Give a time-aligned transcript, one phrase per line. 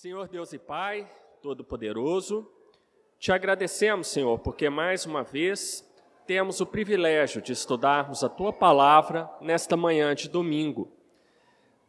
[0.00, 1.06] Senhor Deus e Pai,
[1.42, 2.50] Todo-Poderoso,
[3.18, 5.86] te agradecemos, Senhor, porque mais uma vez
[6.26, 10.90] temos o privilégio de estudarmos a tua palavra nesta manhã de domingo.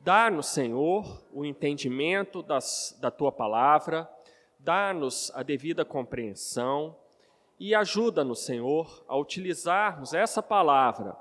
[0.01, 4.11] Dá-nos, Senhor, o entendimento das, da tua palavra,
[4.59, 6.97] dá-nos a devida compreensão
[7.57, 11.15] e ajuda-nos, Senhor, a utilizarmos essa palavra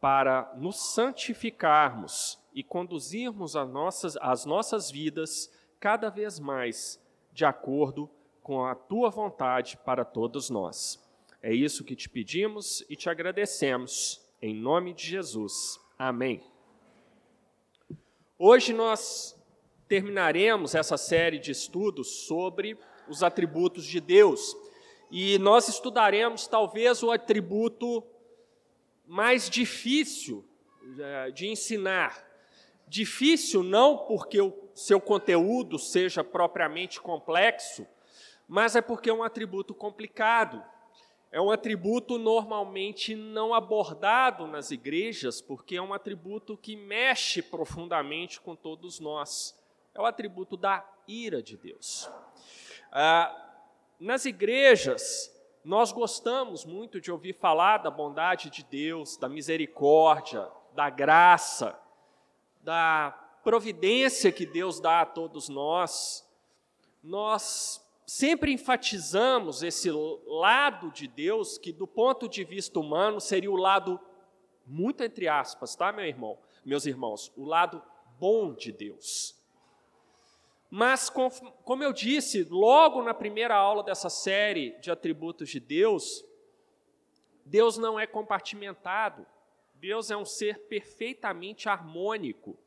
[0.00, 5.50] para nos santificarmos e conduzirmos as nossas, as nossas vidas
[5.80, 7.00] cada vez mais
[7.32, 8.10] de acordo
[8.42, 10.98] com a tua vontade para todos nós.
[11.42, 15.78] É isso que te pedimos e te agradecemos, em nome de Jesus.
[15.98, 16.42] Amém.
[18.38, 19.36] Hoje nós
[19.86, 24.56] terminaremos essa série de estudos sobre os atributos de Deus
[25.10, 28.04] e nós estudaremos talvez o atributo
[29.06, 30.44] mais difícil
[30.98, 32.26] eh, de ensinar.
[32.86, 37.84] Difícil não porque o seu conteúdo seja propriamente complexo,
[38.46, 40.62] mas é porque é um atributo complicado.
[41.32, 48.40] É um atributo normalmente não abordado nas igrejas, porque é um atributo que mexe profundamente
[48.40, 49.60] com todos nós.
[49.92, 52.08] É o atributo da ira de Deus.
[52.92, 53.34] Ah,
[53.98, 55.34] nas igrejas,
[55.64, 61.76] nós gostamos muito de ouvir falar da bondade de Deus, da misericórdia, da graça,
[62.62, 66.22] da providência que Deus dá a todos nós,
[67.02, 73.56] nós sempre enfatizamos esse lado de Deus que, do ponto de vista humano, seria o
[73.56, 73.98] lado,
[74.66, 77.82] muito entre aspas, tá, meu irmão, meus irmãos, o lado
[78.20, 79.34] bom de Deus.
[80.68, 86.22] Mas, como eu disse, logo na primeira aula dessa série de atributos de Deus,
[87.46, 89.24] Deus não é compartimentado.
[89.72, 92.58] Deus é um ser perfeitamente harmônico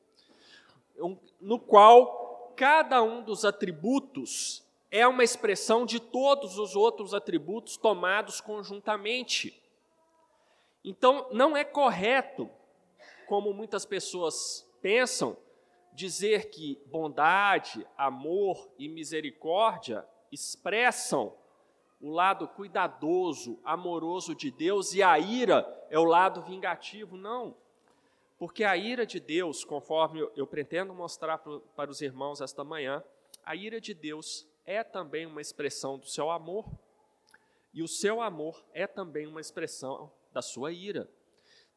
[1.40, 8.42] no qual cada um dos atributos é uma expressão de todos os outros atributos tomados
[8.42, 9.62] conjuntamente.
[10.84, 12.50] Então, não é correto,
[13.28, 15.38] como muitas pessoas pensam,
[15.94, 21.34] dizer que bondade, amor e misericórdia expressam
[22.02, 27.16] o lado cuidadoso, amoroso de Deus e a ira é o lado vingativo.
[27.16, 27.56] Não.
[28.42, 33.04] Porque a ira de Deus, conforme eu pretendo mostrar para os irmãos esta manhã,
[33.46, 36.68] a ira de Deus é também uma expressão do seu amor,
[37.72, 41.08] e o seu amor é também uma expressão da sua ira.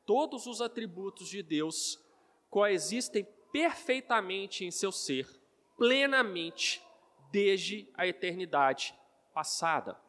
[0.07, 2.03] Todos os atributos de Deus
[2.49, 5.29] coexistem perfeitamente em seu ser,
[5.77, 6.83] plenamente,
[7.31, 8.99] desde a eternidade
[9.35, 10.01] passada.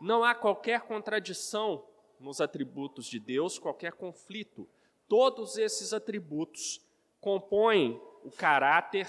[0.00, 1.86] Não há qualquer contradição
[2.18, 4.66] nos atributos de Deus, qualquer conflito.
[5.08, 6.80] Todos esses atributos
[7.20, 9.08] compõem o caráter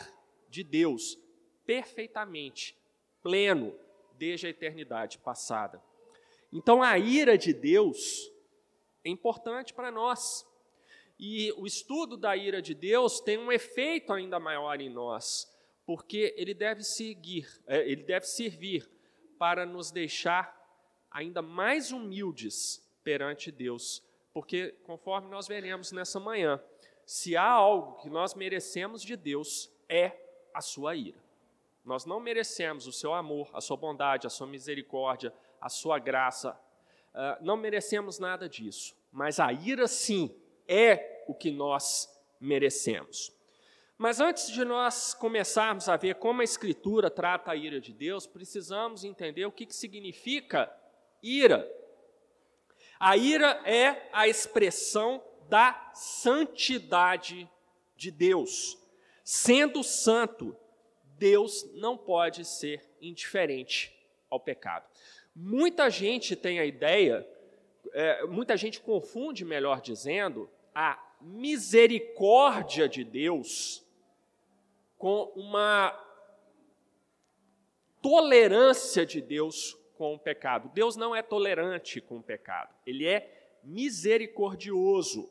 [0.50, 1.18] de Deus
[1.66, 2.78] perfeitamente,
[3.22, 3.78] pleno,
[4.14, 5.82] desde a eternidade passada.
[6.52, 8.32] Então a ira de Deus
[9.04, 10.46] é importante para nós.
[11.20, 15.52] E o estudo da ira de Deus tem um efeito ainda maior em nós,
[15.86, 18.88] porque ele deve seguir, é, ele deve servir
[19.38, 20.56] para nos deixar
[21.10, 24.04] ainda mais humildes perante Deus
[24.38, 26.62] porque, conforme nós veremos nessa manhã,
[27.04, 30.12] se há algo que nós merecemos de Deus, é
[30.54, 31.18] a sua ira.
[31.84, 36.52] Nós não merecemos o seu amor, a sua bondade, a sua misericórdia, a sua graça.
[37.16, 38.96] Uh, não merecemos nada disso.
[39.12, 42.08] Mas a ira, sim, é o que nós
[42.40, 43.36] merecemos.
[43.98, 48.28] Mas antes de nós começarmos a ver como a Escritura trata a ira de Deus,
[48.28, 50.72] precisamos entender o que, que significa
[51.24, 51.68] ira.
[53.00, 57.50] A ira é a expressão da santidade
[57.96, 58.78] de Deus.
[59.24, 60.56] Sendo santo,
[61.18, 63.94] Deus não pode ser indiferente
[64.30, 64.86] ao pecado.
[65.36, 67.28] Muita gente tem a ideia,
[67.94, 73.84] é, muita gente confunde, melhor dizendo, a misericórdia de Deus
[74.98, 75.92] com uma
[78.02, 80.70] tolerância de Deus com o pecado.
[80.74, 85.30] Deus não é tolerante com o pecado, ele é misericordioso.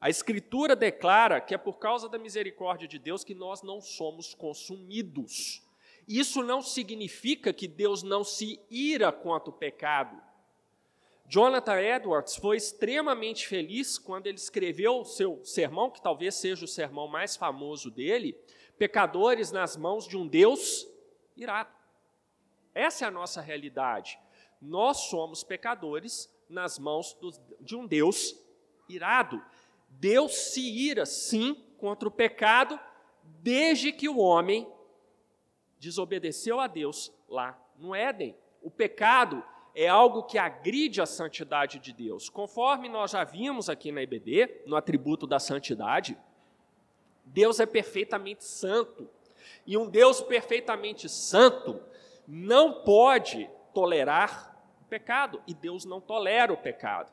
[0.00, 4.34] A Escritura declara que é por causa da misericórdia de Deus que nós não somos
[4.34, 5.62] consumidos.
[6.06, 10.20] Isso não significa que Deus não se ira contra o pecado.
[11.26, 17.08] Jonathan Edwards foi extremamente feliz quando ele escreveu seu sermão, que talvez seja o sermão
[17.08, 18.38] mais famoso dele,
[18.76, 20.86] Pecadores nas mãos de um Deus
[21.36, 21.70] irado.
[22.74, 24.18] Essa é a nossa realidade.
[24.60, 27.16] Nós somos pecadores nas mãos
[27.60, 28.36] de um Deus
[28.88, 29.42] irado.
[29.88, 32.78] Deus se ira, sim, contra o pecado,
[33.22, 34.68] desde que o homem
[35.78, 38.36] desobedeceu a Deus lá no Éden.
[38.62, 39.44] O pecado
[39.74, 42.28] é algo que agride a santidade de Deus.
[42.28, 46.16] Conforme nós já vimos aqui na IBD, no atributo da santidade,
[47.24, 49.08] Deus é perfeitamente santo.
[49.66, 51.80] E um Deus perfeitamente santo
[52.26, 55.42] não pode tolerar o pecado.
[55.46, 57.12] E Deus não tolera o pecado.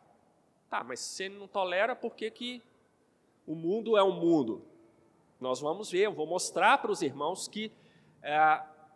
[0.69, 2.62] Tá, mas se ele não tolera, por que, que
[3.46, 4.66] o mundo é o um mundo?
[5.40, 7.72] Nós vamos ver, eu vou mostrar para os irmãos que
[8.22, 8.36] é,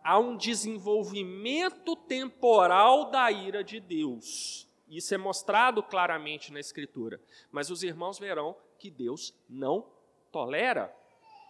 [0.04, 4.70] há um desenvolvimento temporal da ira de Deus.
[4.88, 7.20] Isso é mostrado claramente na Escritura.
[7.52, 9.86] Mas os irmãos verão que Deus não
[10.32, 10.96] tolera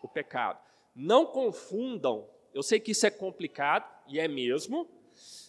[0.01, 0.59] o pecado.
[0.95, 4.87] Não confundam, eu sei que isso é complicado, e é mesmo,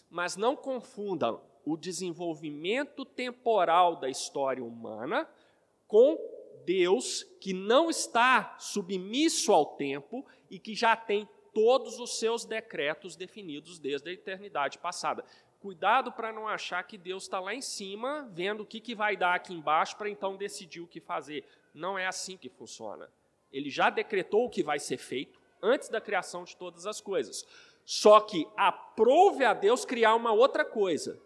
[0.09, 5.29] mas não confundam o desenvolvimento temporal da história humana
[5.87, 6.17] com
[6.65, 13.15] Deus que não está submisso ao tempo e que já tem todos os seus decretos
[13.15, 15.25] definidos desde a eternidade passada.
[15.59, 19.17] Cuidado para não achar que Deus está lá em cima, vendo o que, que vai
[19.17, 21.43] dar aqui embaixo, para então decidir o que fazer.
[21.73, 23.09] Não é assim que funciona.
[23.51, 27.45] Ele já decretou o que vai ser feito antes da criação de todas as coisas.
[27.89, 31.17] Só que aprove a Deus criar uma outra coisa.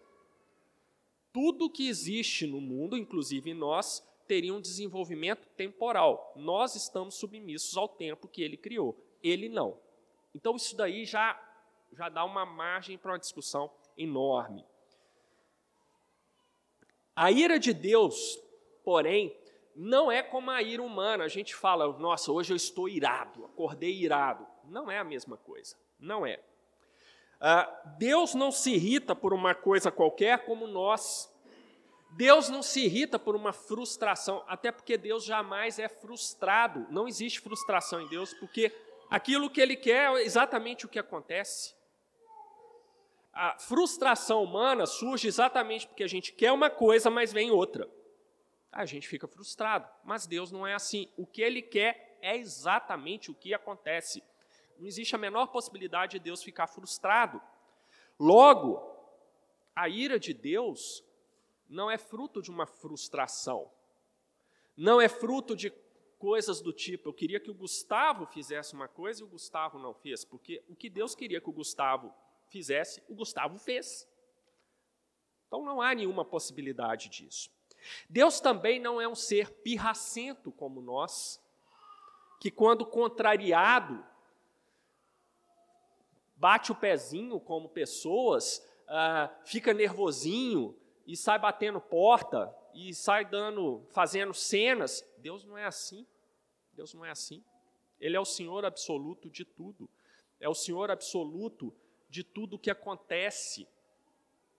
[1.32, 6.32] Tudo que existe no mundo, inclusive nós, teria um desenvolvimento temporal.
[6.36, 8.96] Nós estamos submissos ao tempo que ele criou.
[9.20, 9.76] Ele não.
[10.32, 11.36] Então isso daí já
[11.94, 13.68] já dá uma margem para uma discussão
[13.98, 14.64] enorme.
[17.14, 18.38] A ira de Deus,
[18.84, 19.36] porém,
[19.74, 21.24] não é como a ira humana.
[21.24, 24.46] A gente fala, nossa, hoje eu estou irado, acordei irado.
[24.64, 25.76] Não é a mesma coisa.
[25.98, 26.40] Não é.
[27.42, 31.28] Uh, Deus não se irrita por uma coisa qualquer como nós.
[32.12, 36.86] Deus não se irrita por uma frustração, até porque Deus jamais é frustrado.
[36.90, 38.72] Não existe frustração em Deus, porque
[39.10, 41.74] aquilo que Ele quer é exatamente o que acontece.
[43.32, 47.88] A frustração humana surge exatamente porque a gente quer uma coisa, mas vem outra
[48.72, 49.86] a gente fica frustrado.
[50.02, 51.08] Mas Deus não é assim.
[51.16, 54.22] O que Ele quer é exatamente o que acontece.
[54.82, 57.40] Não existe a menor possibilidade de Deus ficar frustrado.
[58.18, 58.82] Logo,
[59.76, 61.04] a ira de Deus
[61.68, 63.70] não é fruto de uma frustração.
[64.76, 65.72] Não é fruto de
[66.18, 69.94] coisas do tipo, eu queria que o Gustavo fizesse uma coisa e o Gustavo não
[69.94, 72.12] fez, porque o que Deus queria que o Gustavo
[72.48, 74.08] fizesse, o Gustavo fez.
[75.46, 77.52] Então não há nenhuma possibilidade disso.
[78.10, 81.40] Deus também não é um ser pirracento como nós,
[82.40, 84.10] que quando contrariado,
[86.42, 93.86] bate o pezinho como pessoas, ah, fica nervosinho e sai batendo porta e sai dando,
[93.92, 95.08] fazendo cenas.
[95.18, 96.04] Deus não é assim.
[96.72, 97.44] Deus não é assim.
[98.00, 99.88] Ele é o Senhor absoluto de tudo.
[100.40, 101.72] É o Senhor absoluto
[102.10, 103.68] de tudo que acontece.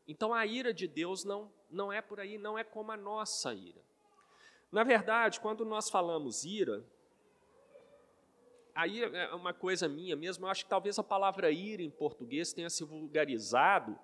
[0.08, 3.54] Então a ira de Deus não não é por aí, não é como a nossa
[3.54, 3.82] ira.
[4.72, 6.86] Na verdade, quando nós falamos ira,
[8.74, 12.54] aí é uma coisa minha mesmo, eu acho que talvez a palavra ira em português
[12.54, 13.98] tenha se vulgarizado,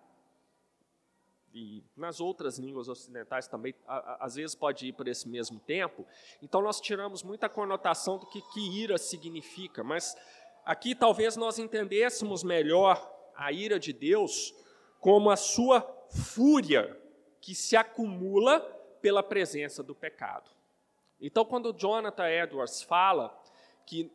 [1.52, 6.06] e nas outras línguas ocidentais também, às vezes pode ir por esse mesmo tempo,
[6.42, 10.16] então nós tiramos muita conotação do que, que ira significa, mas
[10.64, 14.54] aqui talvez nós entendêssemos melhor a ira de Deus
[15.00, 16.96] como a sua fúria
[17.42, 18.60] que se acumula
[19.02, 20.52] pela presença do pecado.
[21.22, 23.38] Então, quando Jonathan Edwards fala
[23.86, 24.12] que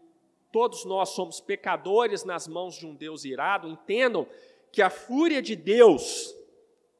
[0.54, 4.24] todos nós somos pecadores nas mãos de um Deus irado, entendam
[4.70, 6.32] que a fúria de Deus,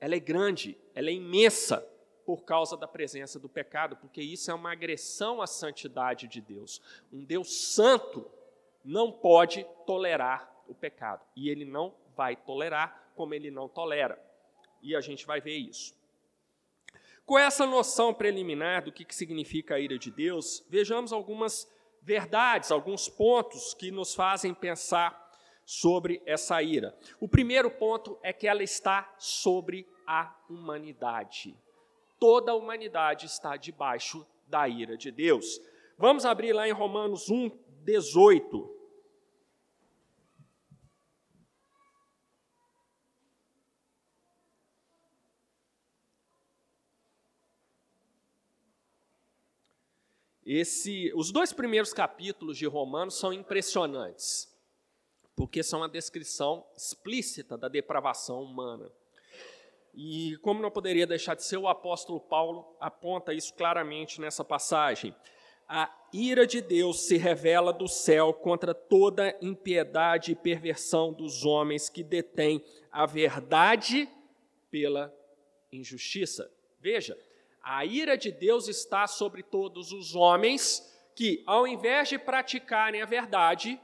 [0.01, 1.89] ela é grande, ela é imensa
[2.27, 6.83] por causa da presença do pecado, porque isso é uma agressão à santidade de Deus.
[7.13, 8.29] Um Deus santo
[8.85, 14.21] não pode tolerar o pecado, e ele não vai tolerar como ele não tolera.
[14.83, 15.95] E a gente vai ver isso.
[17.25, 21.73] Com essa noção preliminar do que significa a ira de Deus, vejamos algumas
[22.05, 25.25] verdades, alguns pontos que nos fazem pensar
[25.65, 26.95] sobre essa ira.
[27.19, 31.59] O primeiro ponto é que ela está sobre a humanidade.
[32.21, 35.59] Toda a humanidade está debaixo da ira de Deus.
[35.97, 37.51] Vamos abrir lá em Romanos 1,
[37.83, 38.74] 18.
[50.57, 54.49] Esse, os dois primeiros capítulos de Romanos são impressionantes,
[55.35, 58.89] porque são a descrição explícita da depravação humana.
[59.93, 65.13] E como não poderia deixar de ser, o apóstolo Paulo aponta isso claramente nessa passagem.
[65.69, 71.89] a ira de Deus se revela do céu contra toda impiedade e perversão dos homens
[71.89, 74.09] que detêm a verdade
[74.71, 75.13] pela
[75.73, 76.49] injustiça.
[76.79, 77.19] Veja,
[77.65, 83.07] a ira de Deus está sobre todos os homens que, ao invés de praticarem a
[83.07, 83.81] verdade,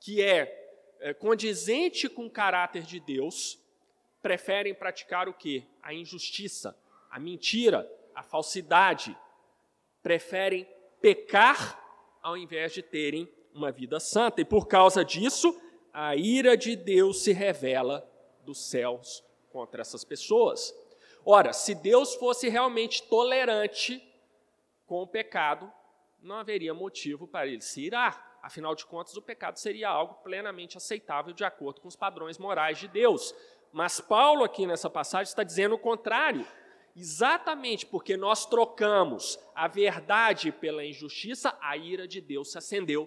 [0.00, 3.56] que é, é condizente com o caráter de Deus,
[4.20, 5.62] preferem praticar o quê?
[5.80, 6.76] A injustiça,
[7.08, 9.16] a mentira, a falsidade.
[10.02, 10.66] Preferem
[11.00, 11.80] pecar
[12.20, 14.40] ao invés de terem uma vida santa.
[14.40, 15.56] E por causa disso,
[15.92, 18.08] a ira de Deus se revela
[18.44, 20.74] dos céus contra essas pessoas.
[21.30, 24.02] Ora, se Deus fosse realmente tolerante
[24.86, 25.70] com o pecado,
[26.22, 28.38] não haveria motivo para ele se irar.
[28.42, 32.78] Afinal de contas, o pecado seria algo plenamente aceitável de acordo com os padrões morais
[32.78, 33.34] de Deus.
[33.70, 36.46] Mas Paulo, aqui nessa passagem, está dizendo o contrário.
[36.96, 43.06] Exatamente porque nós trocamos a verdade pela injustiça, a ira de Deus se acendeu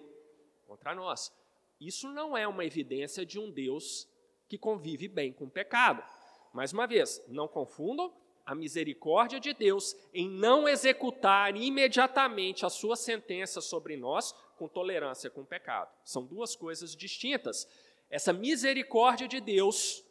[0.68, 1.34] contra nós.
[1.80, 4.08] Isso não é uma evidência de um Deus
[4.48, 6.04] que convive bem com o pecado.
[6.52, 8.12] Mais uma vez, não confundam
[8.44, 15.30] a misericórdia de Deus em não executar imediatamente a sua sentença sobre nós com tolerância
[15.30, 15.90] com o pecado.
[16.04, 17.68] São duas coisas distintas.
[18.10, 20.04] Essa misericórdia de Deus,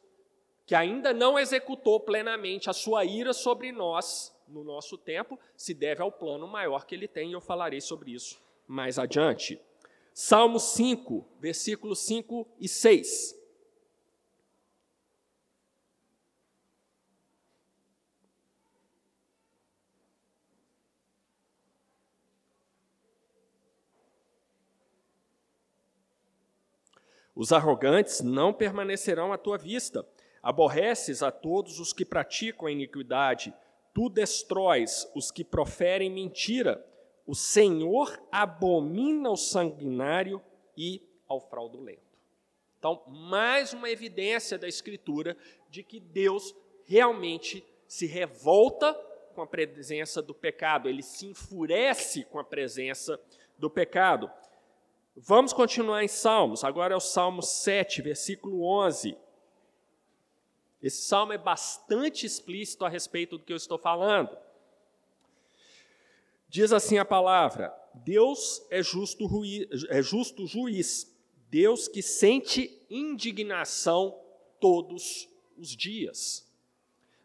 [0.65, 6.01] que ainda não executou plenamente a sua ira sobre nós no nosso tempo, se deve
[6.01, 9.59] ao plano maior que ele tem, e eu falarei sobre isso mais adiante.
[10.13, 13.40] Salmo 5, versículos 5 e 6.
[27.41, 30.07] Os arrogantes não permanecerão à tua vista.
[30.43, 33.51] Aborreces a todos os que praticam a iniquidade.
[33.95, 36.85] Tu destróis os que proferem mentira.
[37.25, 40.39] O Senhor abomina o sanguinário
[40.77, 42.03] e ao fraudulento.
[42.77, 45.35] Então, mais uma evidência da Escritura
[45.67, 46.55] de que Deus
[46.85, 48.93] realmente se revolta
[49.33, 53.19] com a presença do pecado, ele se enfurece com a presença
[53.57, 54.29] do pecado.
[55.15, 59.17] Vamos continuar em Salmos, agora é o Salmo 7, versículo 11.
[60.81, 64.35] Esse salmo é bastante explícito a respeito do que eu estou falando.
[66.49, 69.29] Diz assim a palavra: Deus é justo,
[69.89, 71.13] é justo juiz,
[71.49, 74.17] Deus que sente indignação
[74.59, 76.49] todos os dias.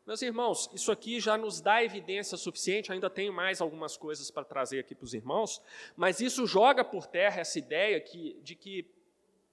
[0.06, 4.44] Meus irmãos, isso aqui já nos dá evidência suficiente, ainda tenho mais algumas coisas para
[4.44, 5.60] trazer aqui para os irmãos,
[5.96, 8.88] mas isso joga por terra essa ideia que, de que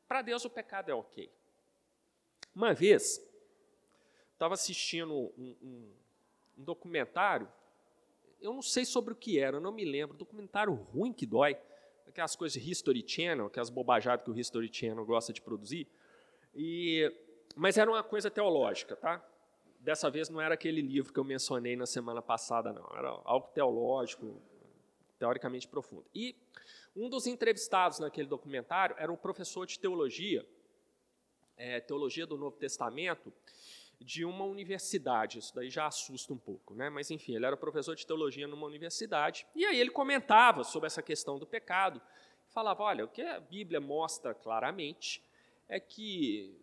[0.07, 1.27] para Deus o pecado é ok.
[2.53, 3.19] Uma vez,
[4.33, 5.93] estava assistindo um, um, um,
[6.55, 7.51] documentário,
[8.39, 11.57] eu não sei sobre o que era, eu não me lembro, documentário ruim que dói,
[12.07, 15.87] aquelas coisas de History Channel, aquelas bobajadas que o History Channel gosta de produzir,
[16.53, 17.11] e,
[17.55, 19.32] mas era uma coisa teológica, tá?
[19.83, 22.89] Dessa vez não era aquele livro que eu mencionei na semana passada, não.
[22.97, 24.41] Era algo teológico,
[25.19, 26.05] teoricamente profundo.
[26.15, 26.35] E
[26.95, 30.47] um dos entrevistados naquele documentário era um professor de teologia,
[31.57, 33.31] é, teologia do Novo Testamento,
[33.99, 35.39] de uma universidade.
[35.39, 36.89] Isso daí já assusta um pouco, né?
[36.89, 39.45] Mas enfim, ele era professor de teologia numa universidade.
[39.53, 42.01] E aí ele comentava sobre essa questão do pecado.
[42.47, 45.21] Falava: olha, o que a Bíblia mostra claramente
[45.67, 46.55] é que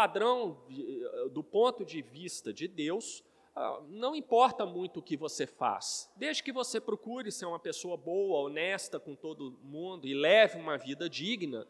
[0.00, 3.22] padrão, eh, do ponto de vista de Deus,
[3.54, 7.98] ah, não importa muito o que você faz, desde que você procure ser uma pessoa
[7.98, 11.66] boa, honesta com todo mundo e leve uma vida digna,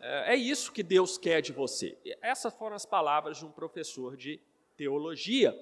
[0.00, 1.98] eh, é isso que Deus quer de você.
[2.22, 4.40] Essas foram as palavras de um professor de
[4.76, 5.52] teologia.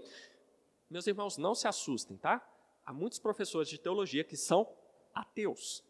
[0.91, 2.47] Meus irmãos, não se assustem, tá?
[2.85, 4.69] Há muitos professores de teologia que são
[5.15, 5.83] ateus.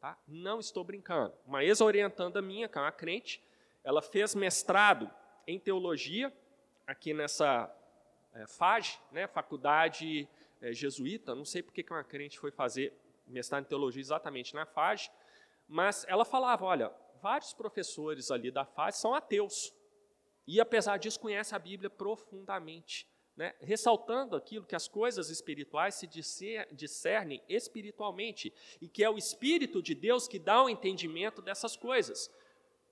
[0.00, 0.16] Tá?
[0.28, 1.34] Não estou brincando.
[1.44, 3.42] Uma ex-orientanda minha, que é uma crente,
[3.82, 5.10] ela fez mestrado
[5.46, 6.32] em teologia,
[6.86, 7.72] aqui nessa
[8.34, 10.28] é, FAG, né, Faculdade
[10.60, 12.92] é, Jesuíta, não sei porque que uma crente foi fazer
[13.26, 15.08] mestrado em teologia exatamente na FAG,
[15.68, 19.72] mas ela falava, olha, vários professores ali da FAG são ateus,
[20.46, 26.08] e apesar disso conhecem a Bíblia profundamente, né, ressaltando aquilo que as coisas espirituais se
[26.72, 32.30] discernem espiritualmente, e que é o Espírito de Deus que dá o entendimento dessas coisas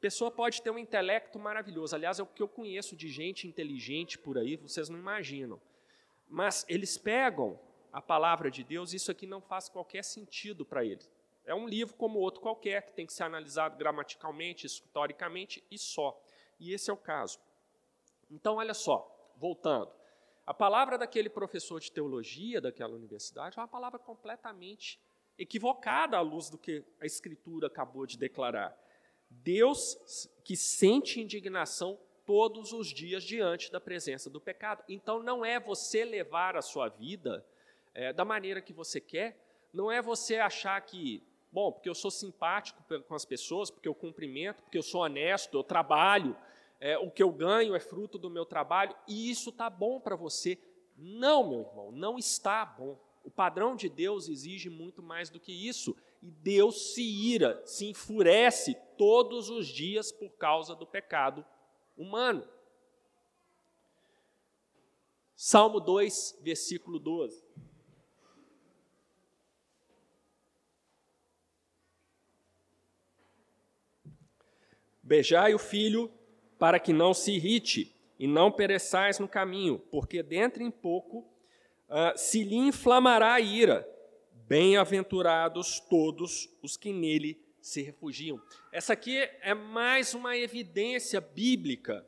[0.04, 1.96] pessoa pode ter um intelecto maravilhoso.
[1.96, 5.58] Aliás, é o que eu conheço de gente inteligente por aí, vocês não imaginam.
[6.28, 7.58] Mas eles pegam
[7.90, 11.10] a palavra de Deus, isso aqui não faz qualquer sentido para eles.
[11.46, 16.22] É um livro como outro qualquer, que tem que ser analisado gramaticalmente, historicamente e só.
[16.60, 17.38] E esse é o caso.
[18.30, 19.90] Então, olha só, voltando.
[20.46, 25.00] A palavra daquele professor de teologia daquela universidade é uma palavra completamente
[25.38, 28.84] equivocada à luz do que a Escritura acabou de declarar.
[29.42, 34.82] Deus que sente indignação todos os dias diante da presença do pecado.
[34.88, 37.44] Então, não é você levar a sua vida
[37.94, 39.38] é, da maneira que você quer,
[39.72, 41.22] não é você achar que,
[41.52, 45.56] bom, porque eu sou simpático com as pessoas, porque eu cumprimento, porque eu sou honesto,
[45.56, 46.36] eu trabalho,
[46.80, 50.16] é, o que eu ganho é fruto do meu trabalho, e isso está bom para
[50.16, 50.58] você.
[50.96, 52.98] Não, meu irmão, não está bom.
[53.24, 55.96] O padrão de Deus exige muito mais do que isso.
[56.24, 61.44] E Deus se ira, se enfurece todos os dias por causa do pecado
[61.94, 62.48] humano.
[65.36, 67.44] Salmo 2, versículo 12.
[75.02, 76.10] Beijai o filho
[76.58, 81.18] para que não se irrite e não pereçais no caminho, porque dentro em pouco
[81.90, 83.93] uh, se lhe inflamará a ira.
[84.46, 88.38] Bem-aventurados todos os que nele se refugiam.
[88.70, 92.06] Essa aqui é mais uma evidência bíblica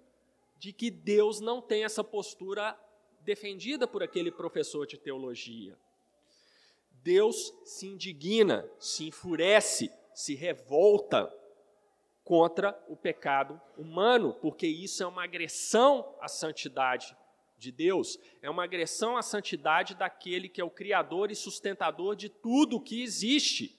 [0.59, 2.79] de que Deus não tem essa postura
[3.23, 5.79] defendida por aquele professor de teologia.
[7.03, 11.33] Deus se indigna, se enfurece, se revolta
[12.23, 17.17] contra o pecado humano, porque isso é uma agressão à santidade
[17.59, 22.29] de Deus, é uma agressão à santidade daquele que é o criador e sustentador de
[22.29, 23.79] tudo que existe.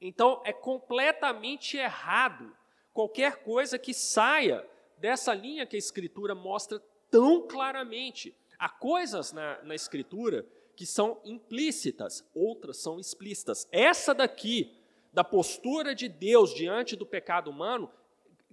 [0.00, 2.56] Então é completamente errado
[2.92, 4.64] qualquer coisa que saia
[4.98, 8.34] dessa linha que a Escritura mostra tão claramente.
[8.58, 13.66] Há coisas na, na Escritura que são implícitas, outras são explícitas.
[13.72, 14.76] Essa daqui,
[15.12, 17.90] da postura de Deus diante do pecado humano,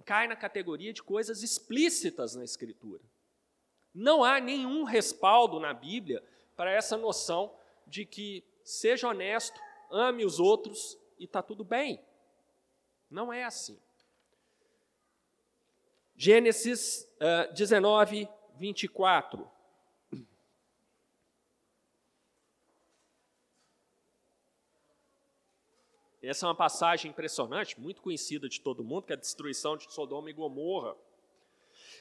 [0.04, 3.00] cai na categoria de coisas explícitas na Escritura.
[3.96, 6.22] Não há nenhum respaldo na Bíblia
[6.54, 7.50] para essa noção
[7.86, 9.58] de que seja honesto,
[9.90, 11.98] ame os outros e está tudo bem.
[13.10, 13.80] Não é assim.
[16.14, 19.50] Gênesis uh, 19, 24.
[26.22, 29.90] Essa é uma passagem impressionante, muito conhecida de todo mundo, que é a destruição de
[29.90, 30.94] Sodoma e Gomorra.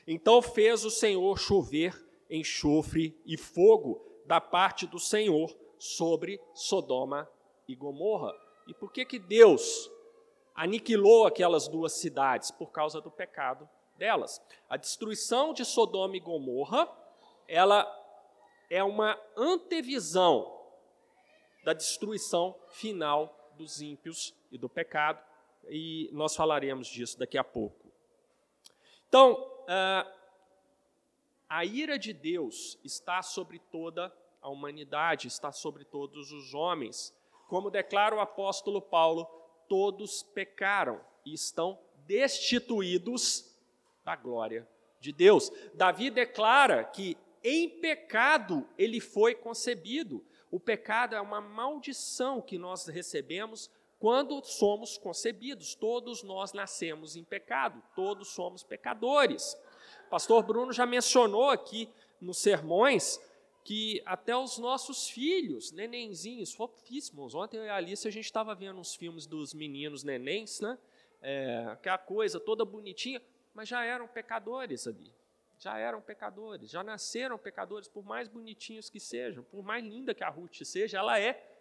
[0.07, 7.29] Então fez o Senhor chover enxofre e fogo da parte do Senhor sobre Sodoma
[7.67, 8.33] e Gomorra.
[8.67, 9.91] E por que, que Deus
[10.55, 12.51] aniquilou aquelas duas cidades?
[12.51, 14.41] Por causa do pecado delas.
[14.69, 16.89] A destruição de Sodoma e Gomorra,
[17.47, 17.87] ela
[18.69, 20.51] é uma antevisão
[21.63, 25.23] da destruição final dos ímpios e do pecado,
[25.69, 27.91] e nós falaremos disso daqui a pouco.
[29.07, 29.54] Então,
[31.47, 37.13] a ira de Deus está sobre toda a humanidade, está sobre todos os homens.
[37.47, 39.25] Como declara o apóstolo Paulo,
[39.67, 43.55] todos pecaram e estão destituídos
[44.03, 44.67] da glória
[44.99, 45.51] de Deus.
[45.73, 50.23] Davi declara que em pecado ele foi concebido.
[50.49, 53.69] O pecado é uma maldição que nós recebemos
[54.05, 55.73] quando somos concebidos.
[55.73, 59.57] Todos nós nascemos em pecado, todos somos pecadores.
[60.05, 61.89] O pastor Bruno já mencionou aqui
[62.21, 63.19] nos sermões
[63.63, 67.33] que até os nossos filhos, nenenzinhos, fofíssimos.
[67.33, 70.77] Ontem eu e a Alice a gente estava vendo uns filmes dos meninos nenéns, né?
[71.19, 73.19] É, aquela coisa toda bonitinha,
[73.55, 75.11] mas já eram pecadores ali.
[75.57, 80.23] Já eram pecadores, já nasceram pecadores, por mais bonitinhos que sejam, por mais linda que
[80.23, 81.54] a Ruth seja, ela é.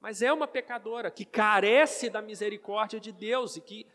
[0.00, 3.86] Mas é uma pecadora que carece da misericórdia de Deus e que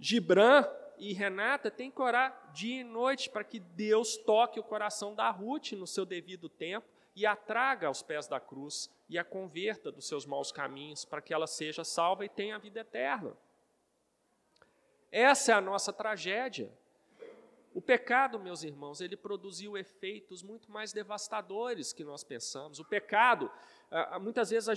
[0.00, 0.64] Gibran
[0.96, 5.30] e Renata têm que orar dia e noite para que Deus toque o coração da
[5.30, 9.90] Ruth no seu devido tempo e a traga aos pés da cruz e a converta
[9.90, 13.36] dos seus maus caminhos para que ela seja salva e tenha a vida eterna.
[15.10, 16.70] Essa é a nossa tragédia.
[17.74, 22.78] O pecado, meus irmãos, ele produziu efeitos muito mais devastadores que nós pensamos.
[22.78, 23.50] O pecado,
[24.20, 24.68] muitas vezes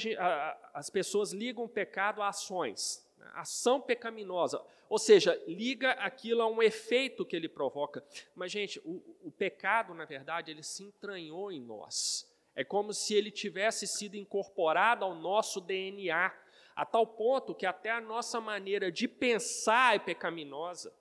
[0.73, 6.61] as pessoas ligam o pecado a ações ação pecaminosa, ou seja, liga aquilo a um
[6.61, 8.03] efeito que ele provoca.
[8.35, 12.29] Mas, gente, o, o pecado, na verdade, ele se entranhou em nós.
[12.55, 16.33] É como se ele tivesse sido incorporado ao nosso DNA,
[16.75, 20.93] a tal ponto que até a nossa maneira de pensar é pecaminosa.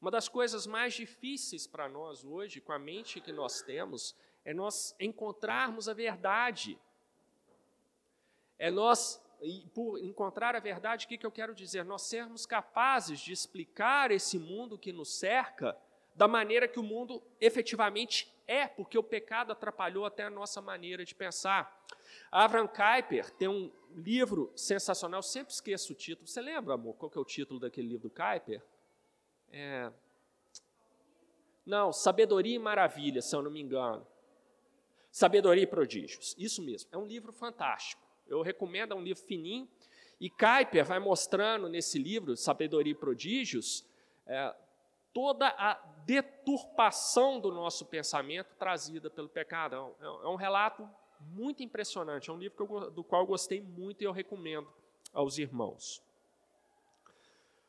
[0.00, 4.54] Uma das coisas mais difíceis para nós hoje, com a mente que nós temos, é
[4.54, 6.78] nós encontrarmos a verdade.
[8.58, 9.20] É nós
[9.72, 11.84] por encontrar a verdade, o que, que eu quero dizer?
[11.84, 15.76] Nós sermos capazes de explicar esse mundo que nos cerca
[16.14, 21.04] da maneira que o mundo efetivamente é, porque o pecado atrapalhou até a nossa maneira
[21.04, 21.84] de pensar.
[22.32, 26.26] Avram Kuyper tem um livro sensacional, sempre esqueço o título.
[26.26, 28.60] Você lembra, amor, qual que é o título daquele livro do Kuyper?
[29.52, 29.90] É...
[31.64, 34.06] Não, Sabedoria e Maravilha, se eu não me engano.
[35.10, 36.88] Sabedoria e Prodígios, isso mesmo.
[36.92, 38.02] É um livro fantástico.
[38.26, 39.68] Eu recomendo, é um livro fininho.
[40.20, 43.84] E Kuyper vai mostrando nesse livro, Sabedoria e Prodígios,
[44.26, 44.54] é,
[45.12, 49.74] toda a deturpação do nosso pensamento trazida pelo pecado.
[49.74, 50.88] É um, é um relato
[51.20, 52.30] muito impressionante.
[52.30, 54.68] É um livro eu, do qual eu gostei muito e eu recomendo
[55.12, 56.02] aos irmãos.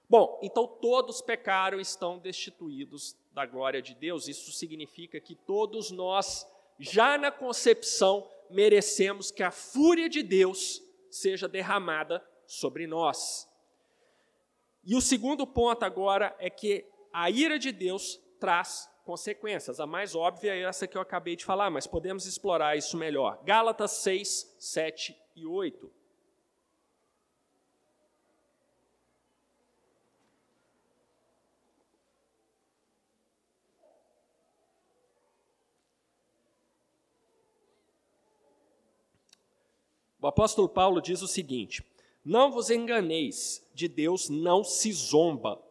[0.10, 4.28] Bom, então todos pecaram e estão destituídos da glória de Deus.
[4.28, 6.48] Isso significa que todos nós,
[6.80, 13.48] já na concepção, merecemos que a fúria de Deus seja derramada sobre nós.
[14.84, 19.80] E o segundo ponto agora é que a ira de Deus traz consequências.
[19.80, 23.40] A mais óbvia é essa que eu acabei de falar, mas podemos explorar isso melhor.
[23.44, 25.99] Gálatas 6, 7 e 8.
[40.22, 41.82] O apóstolo Paulo diz o seguinte:
[42.26, 45.64] Não vos enganeis, de Deus não se zomba,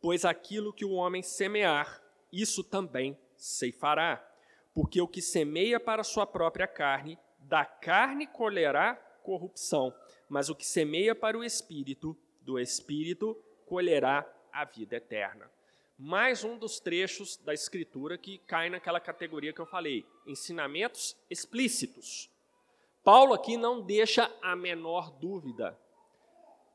[0.00, 2.00] pois aquilo que o homem semear,
[2.32, 4.24] isso também ceifará.
[4.72, 9.92] Porque o que semeia para sua própria carne, da carne colherá corrupção,
[10.28, 13.34] mas o que semeia para o espírito, do espírito
[13.66, 15.50] colherá a vida eterna.
[15.98, 22.30] Mais um dos trechos da escritura que cai naquela categoria que eu falei, ensinamentos explícitos
[23.08, 25.80] Paulo aqui não deixa a menor dúvida.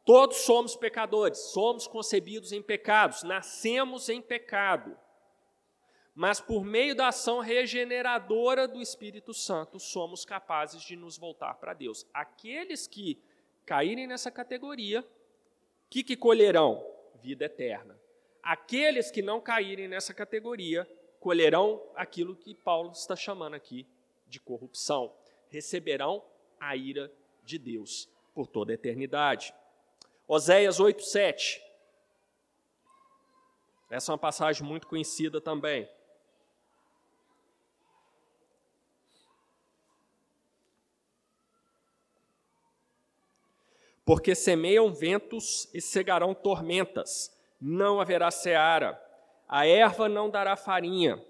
[0.04, 4.98] Todos somos pecadores, somos concebidos em pecados, nascemos em pecado.
[6.16, 11.76] Mas por meio da ação regeneradora do Espírito Santo, somos capazes de nos voltar para
[11.76, 12.04] Deus.
[12.12, 13.22] Aqueles que
[13.64, 15.06] caírem nessa categoria, o
[15.88, 16.84] que, que colherão?
[17.22, 17.96] Vida eterna.
[18.42, 23.86] Aqueles que não caírem nessa categoria, colherão aquilo que Paulo está chamando aqui
[24.26, 25.14] de corrupção
[25.54, 26.26] receberão
[26.60, 27.14] a ira
[27.44, 29.54] de Deus por toda a eternidade.
[30.28, 31.62] Oséias 8:7.
[33.88, 35.88] Essa é uma passagem muito conhecida também.
[44.04, 49.00] Porque semeiam ventos e cegarão tormentas, não haverá seara,
[49.48, 51.24] a erva não dará farinha,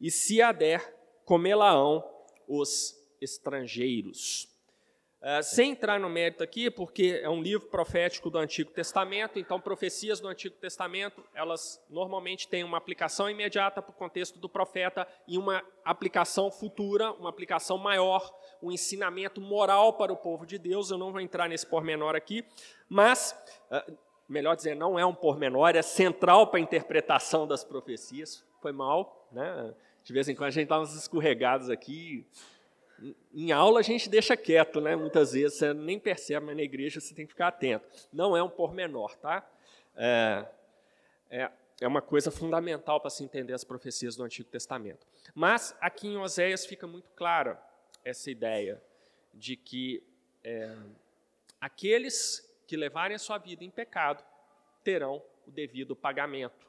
[0.00, 2.04] e se a der, comê-la-ão
[2.46, 4.52] os estrangeiros.
[5.22, 9.60] Uh, sem entrar no mérito aqui, porque é um livro profético do Antigo Testamento, então
[9.60, 15.06] profecias do Antigo Testamento, elas normalmente têm uma aplicação imediata para o contexto do profeta
[15.28, 20.90] e uma aplicação futura, uma aplicação maior, um ensinamento moral para o povo de Deus.
[20.90, 22.44] Eu não vou entrar nesse pormenor aqui,
[22.88, 23.32] mas,
[23.70, 23.96] uh,
[24.28, 28.44] melhor dizer, não é um pormenor, é central para a interpretação das profecias.
[28.60, 29.72] Foi mal, né?
[30.02, 32.26] De vez em quando a gente dá uns escorregados aqui,
[33.34, 34.94] em aula a gente deixa quieto, né?
[34.94, 37.86] Muitas vezes você nem percebe, mas na igreja você tem que ficar atento.
[38.12, 39.48] Não é um pormenor, tá?
[39.96, 40.46] É,
[41.30, 45.06] é, é uma coisa fundamental para se entender as profecias do Antigo Testamento.
[45.34, 47.60] Mas aqui em Oséias fica muito clara
[48.04, 48.82] essa ideia
[49.34, 50.02] de que
[50.44, 50.76] é,
[51.60, 54.24] aqueles que levarem a sua vida em pecado
[54.84, 56.66] terão o devido pagamento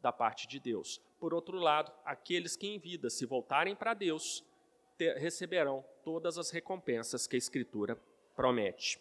[0.00, 1.00] da parte de Deus.
[1.18, 4.44] Por outro lado, aqueles que em vida se voltarem para Deus
[4.96, 8.00] ter, receberão todas as recompensas que a Escritura
[8.34, 9.00] promete.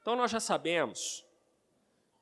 [0.00, 1.26] Então nós já sabemos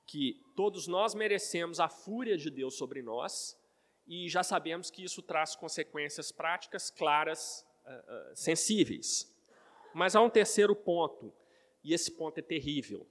[0.07, 3.57] que todos nós merecemos a fúria de Deus sobre nós
[4.07, 9.31] e já sabemos que isso traz consequências práticas, claras, uh, uh, sensíveis.
[9.93, 11.33] Mas há um terceiro ponto,
[11.85, 13.07] e esse ponto é terrível.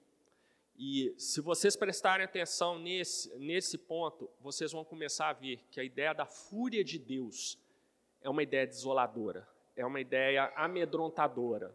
[0.76, 5.84] E se vocês prestarem atenção nesse, nesse ponto, vocês vão começar a ver que a
[5.84, 7.58] ideia da fúria de Deus
[8.28, 11.74] é uma ideia desoladora, é uma ideia amedrontadora,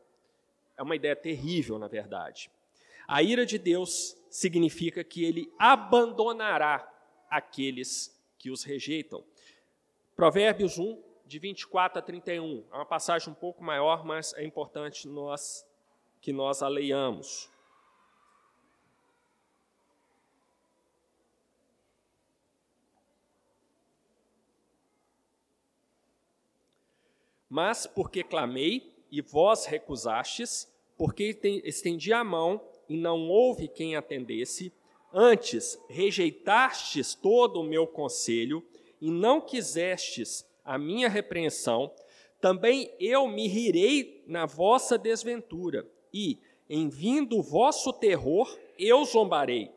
[0.77, 2.51] é uma ideia terrível, na verdade.
[3.09, 6.87] A ira de Deus significa que ele abandonará
[7.31, 9.25] aqueles que os rejeitam.
[10.15, 12.65] Provérbios 1, de 24 a 31.
[12.71, 15.67] É uma passagem um pouco maior, mas é importante nós
[16.21, 17.49] que nós a leiamos.
[27.53, 34.73] Mas porque clamei e vós recusastes, porque estendi a mão e não houve quem atendesse,
[35.13, 38.67] antes rejeitastes todo o meu conselho
[38.99, 41.93] e não quisestes a minha repreensão,
[42.41, 46.39] também eu me rirei na vossa desventura, e,
[46.71, 49.71] em vindo o vosso terror, eu zombarei.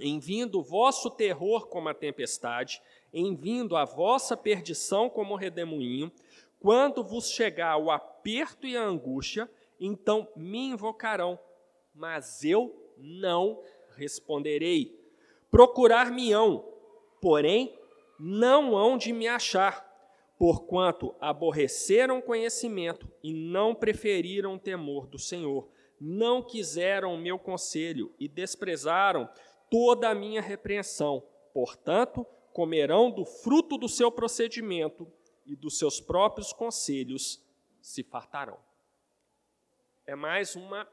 [0.00, 2.82] Em vindo o vosso terror como a tempestade,
[3.12, 6.10] em vindo a vossa perdição como o redemoinho,
[6.60, 9.48] quando vos chegar o aperto e a angústia,
[9.80, 11.38] então me invocarão,
[11.94, 13.62] mas eu não
[13.96, 14.98] responderei.
[15.50, 16.64] Procurar-me-ão,
[17.20, 17.78] porém
[18.18, 19.86] não hão de me achar,
[20.36, 25.68] porquanto aborreceram conhecimento e não preferiram o temor do Senhor.
[26.00, 29.28] Não quiseram o meu conselho e desprezaram
[29.70, 31.24] toda a minha repreensão.
[31.52, 35.10] Portanto, comerão do fruto do seu procedimento
[35.48, 37.42] e dos seus próprios conselhos
[37.80, 38.58] se fartarão.
[40.06, 40.86] É mais uma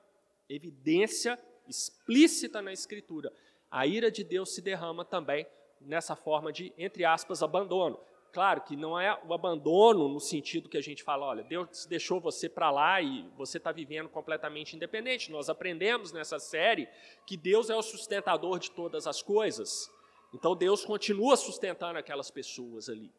[0.50, 1.38] evidência
[1.68, 3.32] explícita na Escritura.
[3.70, 5.46] A ira de Deus se derrama também
[5.82, 8.00] nessa forma de, entre aspas, abandono.
[8.32, 12.20] Claro que não é o abandono no sentido que a gente fala, olha, Deus deixou
[12.20, 15.32] você para lá e você está vivendo completamente independente.
[15.32, 16.88] Nós aprendemos nessa série
[17.26, 19.89] que Deus é o sustentador de todas as coisas.
[20.34, 23.10] Então Deus continua sustentando aquelas pessoas ali.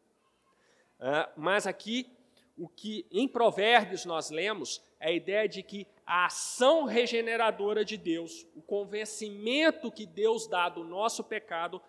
[0.99, 2.09] É, mas aqui,
[2.57, 7.97] o que em Provérbios nós lemos é a ideia de que a ação regeneradora de
[7.97, 11.81] Deus, o convencimento que Deus dá do nosso pecado,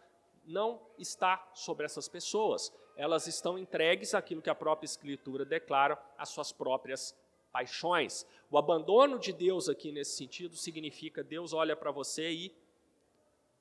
[0.44, 6.30] não está sobre essas pessoas elas estão entregues àquilo que a própria Escritura declara, às
[6.30, 7.16] suas próprias
[7.52, 8.26] paixões.
[8.50, 12.56] O abandono de Deus aqui nesse sentido significa Deus olha para você e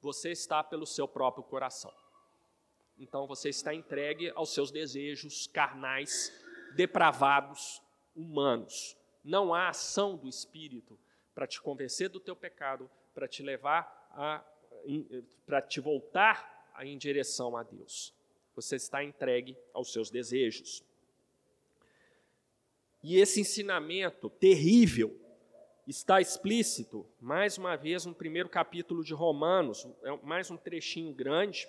[0.01, 1.93] você está pelo seu próprio coração.
[2.97, 6.31] Então você está entregue aos seus desejos carnais,
[6.75, 7.81] depravados,
[8.15, 8.97] humanos.
[9.23, 10.97] Não há ação do Espírito
[11.35, 14.43] para te convencer do teu pecado, para te levar a
[15.45, 18.13] para te voltar em direção a Deus
[18.57, 20.83] você está entregue aos seus desejos.
[23.03, 25.15] E esse ensinamento terrível
[25.85, 31.67] está explícito, mais uma vez, no primeiro capítulo de Romanos, é mais um trechinho grande.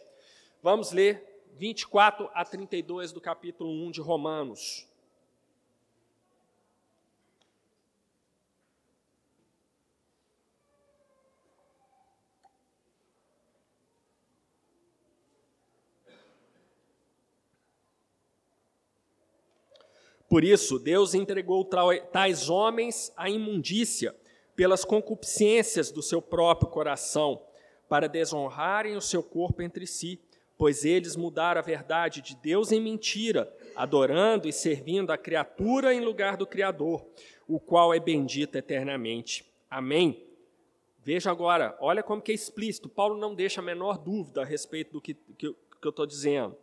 [0.61, 4.88] Vamos ler 24 a 32 do capítulo 1 de Romanos.
[20.29, 21.64] Por isso, Deus entregou
[22.12, 24.14] tais homens à imundícia
[24.57, 27.42] pelas concupiscências do seu próprio coração,
[27.88, 30.21] para desonrarem o seu corpo entre si,
[30.59, 36.01] pois eles mudaram a verdade de Deus em mentira, adorando e servindo a criatura em
[36.01, 37.07] lugar do Criador,
[37.47, 39.49] o qual é bendito eternamente.
[39.71, 40.27] Amém.
[40.99, 42.88] Veja agora, olha como que é explícito.
[42.88, 46.57] Paulo não deixa a menor dúvida a respeito do que, que, que eu estou dizendo.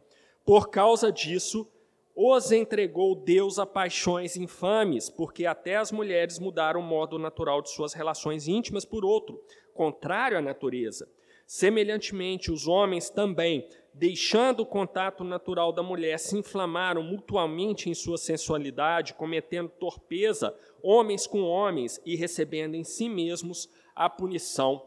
[0.43, 1.67] Por causa disso,
[2.15, 7.69] os entregou Deus a paixões infames, porque até as mulheres mudaram o modo natural de
[7.69, 9.41] suas relações íntimas por outro,
[9.73, 11.09] contrário à natureza.
[11.47, 18.17] Semelhantemente, os homens também, deixando o contato natural da mulher, se inflamaram mutuamente em sua
[18.17, 20.53] sensualidade, cometendo torpeza,
[20.83, 24.85] homens com homens, e recebendo em si mesmos a punição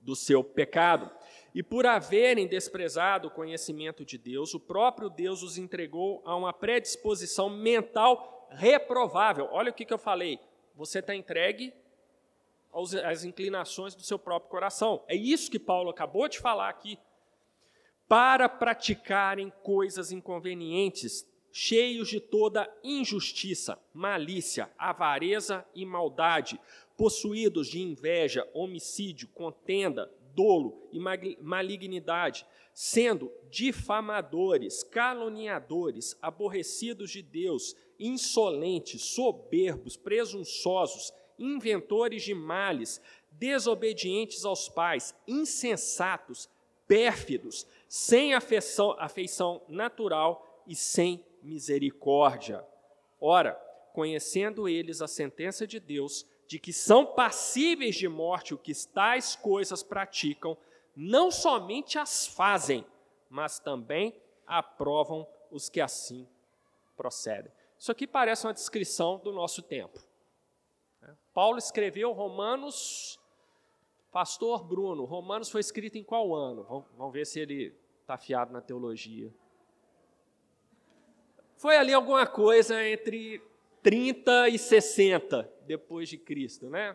[0.00, 1.10] do seu pecado.
[1.52, 6.52] E por haverem desprezado o conhecimento de Deus, o próprio Deus os entregou a uma
[6.52, 9.48] predisposição mental reprovável.
[9.50, 10.38] Olha o que, que eu falei.
[10.76, 11.72] Você está entregue
[13.04, 15.02] às inclinações do seu próprio coração.
[15.08, 16.96] É isso que Paulo acabou de falar aqui.
[18.06, 26.60] Para praticarem coisas inconvenientes, cheios de toda injustiça, malícia, avareza e maldade,
[26.96, 30.98] possuídos de inveja, homicídio, contenda, dolo e
[31.40, 44.68] malignidade, sendo difamadores, caluniadores, aborrecidos de Deus, insolentes, soberbos, presunçosos, inventores de males, desobedientes aos
[44.68, 46.50] pais, insensatos,
[46.86, 52.66] pérfidos, sem afeição, afeição natural e sem misericórdia.
[53.20, 53.54] Ora,
[53.92, 59.36] conhecendo eles a sentença de Deus, de que são passíveis de morte o que tais
[59.36, 60.58] coisas praticam,
[60.96, 62.84] não somente as fazem,
[63.30, 66.26] mas também aprovam os que assim
[66.96, 67.52] procedem.
[67.78, 70.00] Isso aqui parece uma descrição do nosso tempo.
[71.32, 73.20] Paulo escreveu Romanos,
[74.10, 76.88] Pastor Bruno, Romanos foi escrito em qual ano?
[76.96, 79.32] Vamos ver se ele está afiado na teologia.
[81.56, 83.42] Foi ali alguma coisa entre
[83.82, 86.94] 30 e 60 depois de Cristo, né?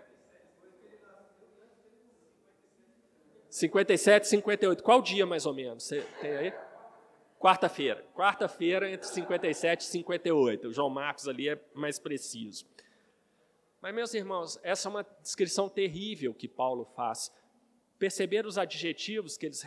[3.49, 4.83] 57, 58.
[4.83, 5.83] Qual dia mais ou menos?
[5.83, 6.53] Você tem aí?
[7.39, 8.05] Quarta-feira.
[8.13, 10.67] Quarta-feira, entre 57 e 58.
[10.67, 12.67] O João Marcos ali é mais preciso.
[13.81, 17.31] Mas, meus irmãos, essa é uma descrição terrível que Paulo faz.
[17.99, 19.63] Perceber os adjetivos que, eles,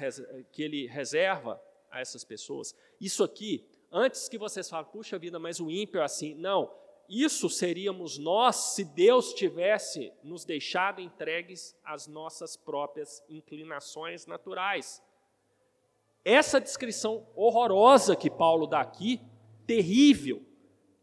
[0.51, 2.75] que ele reserva a essas pessoas.
[3.01, 6.35] Isso aqui, antes que vocês falem, puxa vida, mas o ímpio é assim.
[6.35, 6.73] Não,
[7.09, 15.03] isso seríamos nós se Deus tivesse nos deixado entregues às nossas próprias inclinações naturais.
[16.25, 19.21] Essa descrição horrorosa que Paulo dá aqui,
[19.67, 20.43] terrível,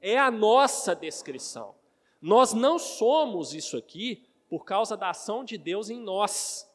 [0.01, 1.75] é a nossa descrição.
[2.21, 6.68] Nós não somos isso aqui por causa da ação de Deus em nós.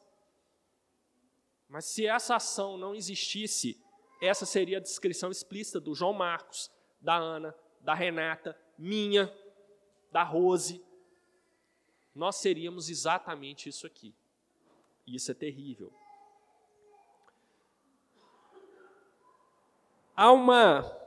[1.75, 3.77] Mas se essa ação não existisse,
[4.21, 9.29] essa seria a descrição explícita do João Marcos, da Ana, da Renata, minha,
[10.09, 10.81] da Rose.
[12.15, 14.15] Nós seríamos exatamente isso aqui.
[15.05, 15.91] E isso é terrível.
[20.15, 20.97] Há uma,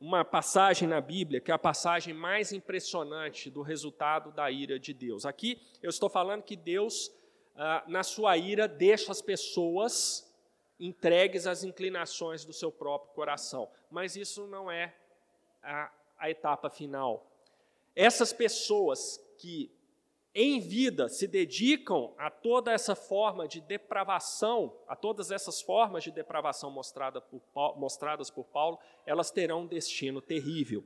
[0.00, 4.92] uma passagem na Bíblia que é a passagem mais impressionante do resultado da ira de
[4.92, 5.24] Deus.
[5.24, 7.12] Aqui eu estou falando que Deus,
[7.56, 10.30] ah, na sua ira, deixa as pessoas
[10.78, 13.68] entregues às inclinações do seu próprio coração.
[13.90, 14.94] Mas isso não é
[15.62, 17.30] a, a etapa final.
[17.94, 19.70] Essas pessoas que
[20.34, 26.10] em vida se dedicam a toda essa forma de depravação, a todas essas formas de
[26.10, 27.40] depravação mostrada por
[27.76, 30.84] mostradas por Paulo, elas terão um destino terrível.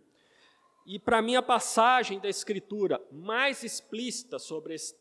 [0.90, 4.96] E para mim a passagem da Escritura mais explícita sobre esse,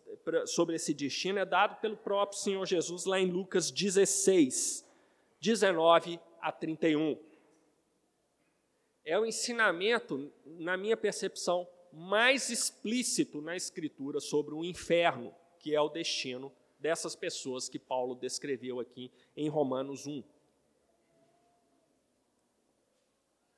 [0.46, 4.86] sobre esse destino é dado pelo próprio Senhor Jesus lá em Lucas 16,
[5.40, 7.18] 19 a 31.
[9.06, 15.80] É o ensinamento, na minha percepção, mais explícito na Escritura sobre o inferno, que é
[15.80, 20.22] o destino dessas pessoas que Paulo descreveu aqui em Romanos 1.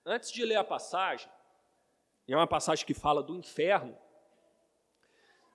[0.05, 1.27] Antes de ler a passagem,
[2.29, 3.97] e é uma passagem que fala do inferno,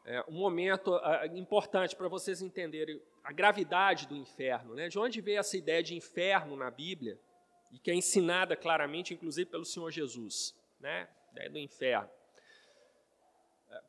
[0.05, 4.75] é um momento é, importante para vocês entenderem a gravidade do inferno.
[4.75, 4.89] Né?
[4.89, 7.17] De onde veio essa ideia de inferno na Bíblia,
[7.71, 11.09] e que é ensinada claramente, inclusive, pelo Senhor Jesus, né?
[11.29, 12.11] a ideia do inferno.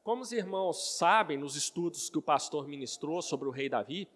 [0.04, 4.08] Como os irmãos sabem, nos estudos que o pastor ministrou sobre o rei Davi,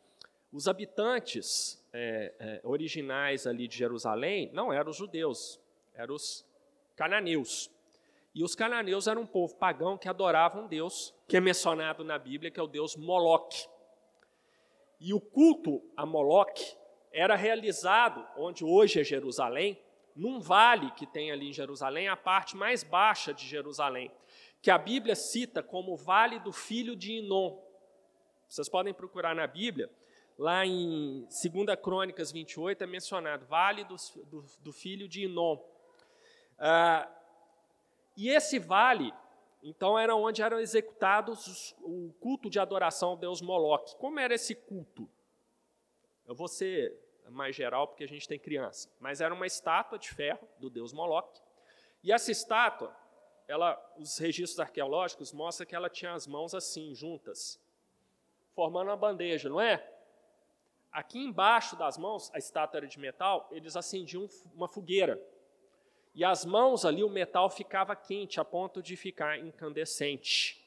[0.53, 5.59] os habitantes é, é, originais ali de Jerusalém não eram os judeus,
[5.95, 6.45] eram os
[6.95, 7.71] cananeus.
[8.33, 12.17] E os cananeus eram um povo pagão que adorava um deus que é mencionado na
[12.17, 13.67] Bíblia, que é o deus Moloque.
[14.99, 16.75] E o culto a Moloque
[17.11, 19.81] era realizado, onde hoje é Jerusalém,
[20.15, 24.11] num vale que tem ali em Jerusalém, a parte mais baixa de Jerusalém
[24.61, 27.57] que a Bíblia cita como Vale do Filho de Inom.
[28.47, 29.89] Vocês podem procurar na Bíblia,
[30.37, 35.59] lá em 2 Crônicas 28 é mencionado, Vale do, do, do Filho de Inom.
[36.57, 37.07] Ah,
[38.25, 39.13] e esse vale,
[39.61, 43.95] então, era onde eram executados o culto de adoração ao deus Moloque.
[43.97, 45.09] Como era esse culto?
[46.25, 46.97] Eu vou ser
[47.29, 48.89] mais geral, porque a gente tem criança.
[48.99, 51.41] Mas era uma estátua de ferro do deus Moloque.
[52.01, 52.95] E essa estátua,
[53.47, 57.59] ela, os registros arqueológicos mostram que ela tinha as mãos assim, juntas,
[58.55, 59.85] formando uma bandeja, não é?
[60.91, 65.21] Aqui embaixo das mãos, a estátua era de metal, eles acendiam uma fogueira.
[66.13, 70.59] E as mãos ali, o metal ficava quente, a ponto de ficar incandescente.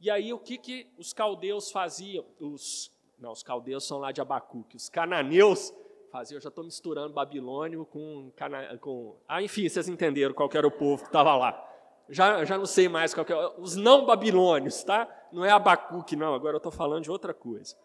[0.00, 2.24] E aí, o que, que os caldeus faziam?
[2.38, 4.76] Os, não, os caldeus são lá de Abacuque.
[4.76, 5.72] Os cananeus
[6.10, 8.32] faziam, eu já estou misturando babilônio com,
[8.80, 9.16] com...
[9.28, 11.70] Ah, enfim, vocês entenderam qual era o povo que estava lá
[12.10, 15.08] já, já não sei mais qual que é, os não babilônios, tá?
[15.32, 17.76] Não é Abacuque, não, agora eu estou falando de outra coisa.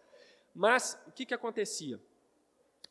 [0.54, 2.00] Mas o que, que acontecia?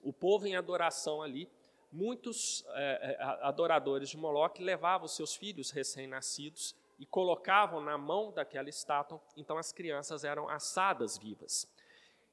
[0.02, 1.50] O povo em adoração ali,
[1.92, 9.22] muitos é, adoradores de Moloque levavam seus filhos recém-nascidos e colocavam na mão daquela estátua,
[9.36, 11.68] então as crianças eram assadas vivas.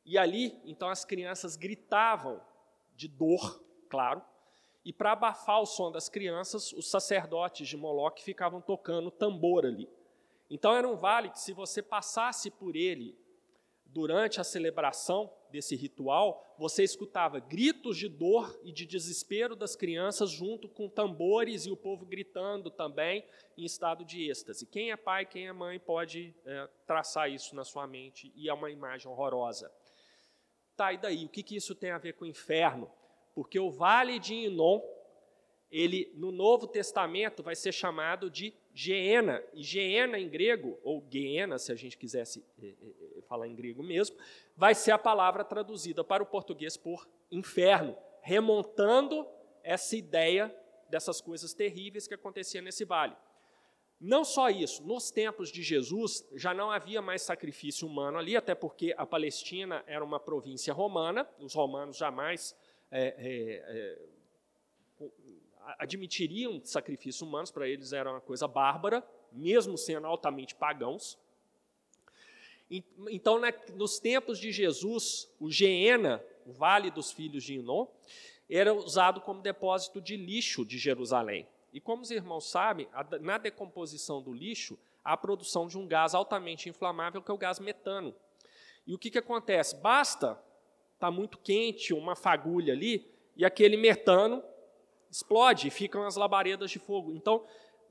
[0.05, 2.41] E ali, então as crianças gritavam
[2.95, 4.23] de dor, claro,
[4.85, 9.89] e para abafar o som das crianças, os sacerdotes de Moloque ficavam tocando tambor ali.
[10.51, 13.17] Então era um vale que, se você passasse por ele
[13.87, 20.31] durante a celebração desse ritual, você escutava gritos de dor e de desespero das crianças,
[20.31, 23.25] junto com tambores e o povo gritando também
[23.57, 24.67] em estado de êxtase.
[24.67, 28.53] Quem é pai, quem é mãe pode é, traçar isso na sua mente, e é
[28.53, 29.71] uma imagem horrorosa.
[30.75, 31.27] Tá, e daí?
[31.27, 32.91] O que, que isso tem a ver com o inferno?
[33.35, 34.81] porque o vale de Inom,
[35.71, 41.59] ele no Novo Testamento vai ser chamado de Geena, e Geena em grego, ou Geena,
[41.59, 44.15] se a gente quisesse eh, eh, eh, falar em grego mesmo,
[44.55, 49.27] vai ser a palavra traduzida para o português por inferno, remontando
[49.63, 50.55] essa ideia
[50.91, 53.17] dessas coisas terríveis que aconteciam nesse vale.
[53.99, 58.55] Não só isso, nos tempos de Jesus já não havia mais sacrifício humano ali, até
[58.55, 62.55] porque a Palestina era uma província romana, os romanos jamais
[62.91, 63.99] é, é,
[65.01, 65.07] é,
[65.79, 69.03] admitiriam sacrifícios humanos, para eles era uma coisa bárbara,
[69.33, 71.17] mesmo sendo altamente pagãos.
[73.11, 73.41] Então,
[73.75, 77.87] nos tempos de Jesus, o Geena, o Vale dos Filhos de Inon,
[78.49, 81.47] era usado como depósito de lixo de Jerusalém.
[81.73, 82.89] E como os irmãos sabem,
[83.21, 87.39] na decomposição do lixo, há a produção de um gás altamente inflamável, que é o
[87.39, 88.15] gás metano.
[88.87, 89.77] E o que, que acontece?
[89.77, 90.33] Basta
[90.95, 94.43] estar tá muito quente, uma fagulha ali, e aquele metano
[95.11, 97.15] explode e ficam as labaredas de fogo.
[97.15, 97.45] Então,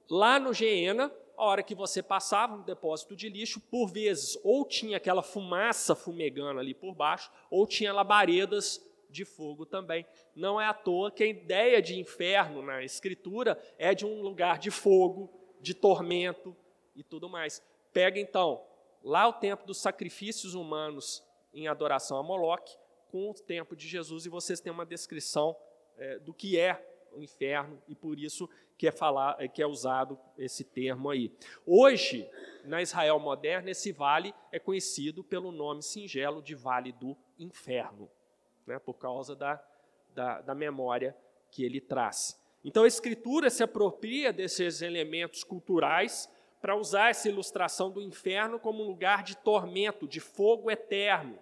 [0.10, 4.66] lá no Geena, a hora que você passava no depósito de lixo, por vezes, ou
[4.66, 10.06] tinha aquela fumaça fumegando ali por baixo, ou tinha labaredas de fogo também.
[10.36, 14.58] Não é à toa que a ideia de inferno na Escritura é de um lugar
[14.58, 15.30] de fogo,
[15.60, 16.56] de tormento
[16.96, 17.62] e tudo mais.
[17.92, 18.64] Pega então
[19.04, 21.24] lá o tempo dos sacrifícios humanos
[21.54, 22.78] em adoração a Moloque,
[23.12, 25.56] com o tempo de Jesus, e vocês têm uma descrição
[25.98, 29.68] é, do que é o inferno, e por isso que é, falar, é, que é
[29.68, 31.32] usado esse termo aí.
[31.66, 32.30] Hoje,
[32.64, 38.10] na Israel moderna, esse vale é conhecido pelo nome singelo de Vale do Inferno,
[38.66, 39.64] né, por causa da,
[40.14, 41.16] da, da memória
[41.52, 42.40] que ele traz.
[42.64, 46.30] Então a Escritura se apropria desses elementos culturais
[46.62, 51.40] para usar essa ilustração do inferno como um lugar de tormento, de fogo eterno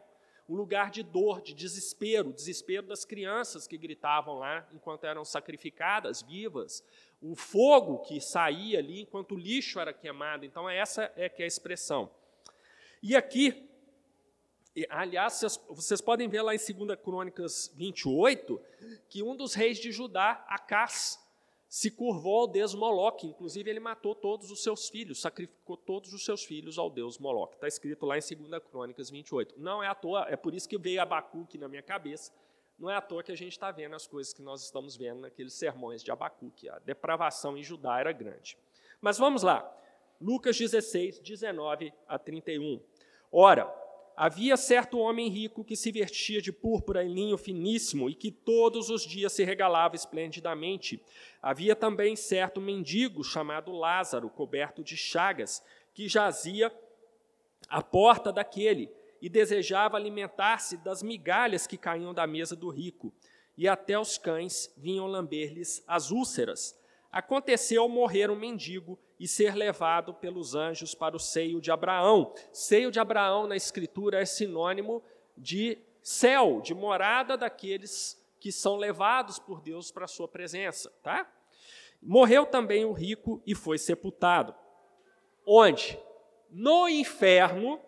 [0.50, 6.24] um lugar de dor, de desespero, desespero das crianças que gritavam lá enquanto eram sacrificadas
[6.24, 6.84] vivas,
[7.22, 10.44] o fogo que saía ali enquanto o lixo era queimado.
[10.44, 12.10] Então essa é que é a expressão.
[13.04, 13.70] E aqui,
[14.90, 18.60] aliás, vocês, vocês podem ver lá em 2 Crônicas 28
[19.08, 21.20] que um dos reis de Judá, Acás,
[21.70, 26.26] se curvou ao deus Moloque, inclusive ele matou todos os seus filhos, sacrificou todos os
[26.26, 27.54] seus filhos ao deus Moloque.
[27.54, 29.54] Está escrito lá em 2 Crônicas 28.
[29.56, 32.34] Não é à toa, é por isso que veio Abacuque na minha cabeça,
[32.78, 35.20] não é à toa que a gente está vendo as coisas que nós estamos vendo
[35.20, 36.68] naqueles sermões de Abacuque.
[36.70, 38.58] A depravação em Judá era grande.
[39.00, 39.72] Mas vamos lá,
[40.20, 42.82] Lucas 16, 19 a 31.
[43.32, 43.72] Ora,
[44.22, 48.90] Havia certo homem rico que se vestia de púrpura e linho finíssimo e que todos
[48.90, 51.02] os dias se regalava esplendidamente.
[51.42, 55.64] Havia também certo mendigo chamado Lázaro, coberto de chagas,
[55.94, 56.70] que jazia
[57.70, 58.92] à porta daquele
[59.22, 63.14] e desejava alimentar-se das migalhas que caíam da mesa do rico.
[63.58, 66.78] E até os cães vinham lamber-lhes as úlceras.
[67.12, 72.34] Aconteceu morrer um mendigo e ser levado pelos anjos para o seio de Abraão.
[72.54, 75.04] Seio de Abraão na Escritura é sinônimo
[75.36, 81.30] de céu, de morada daqueles que são levados por Deus para a sua presença, tá?
[82.02, 84.56] Morreu também o rico e foi sepultado.
[85.46, 86.00] Onde?
[86.50, 87.80] No inferno,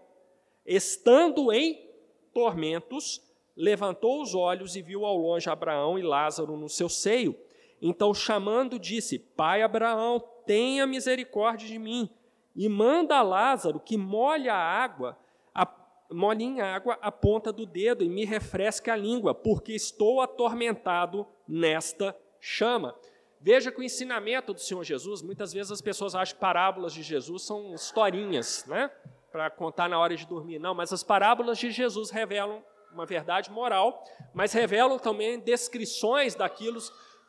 [0.66, 1.90] estando em
[2.34, 3.22] tormentos,
[3.56, 7.36] levantou os olhos e viu ao longe Abraão e Lázaro no seu seio.
[7.82, 12.10] Então, chamando, disse: Pai Abraão, tenha misericórdia de mim
[12.56, 15.18] e manda Lázaro que molhe a água,
[15.54, 15.68] a,
[16.12, 21.26] molhe em água a ponta do dedo e me refresque a língua, porque estou atormentado
[21.48, 22.96] nesta chama.
[23.40, 27.02] Veja que o ensinamento do Senhor Jesus, muitas vezes as pessoas acham que parábolas de
[27.02, 28.92] Jesus são historinhas, né?
[29.32, 30.60] Para contar na hora de dormir.
[30.60, 32.64] Não, mas as parábolas de Jesus revelam
[32.94, 34.04] uma verdade moral,
[34.34, 36.80] mas revelam também descrições daquilo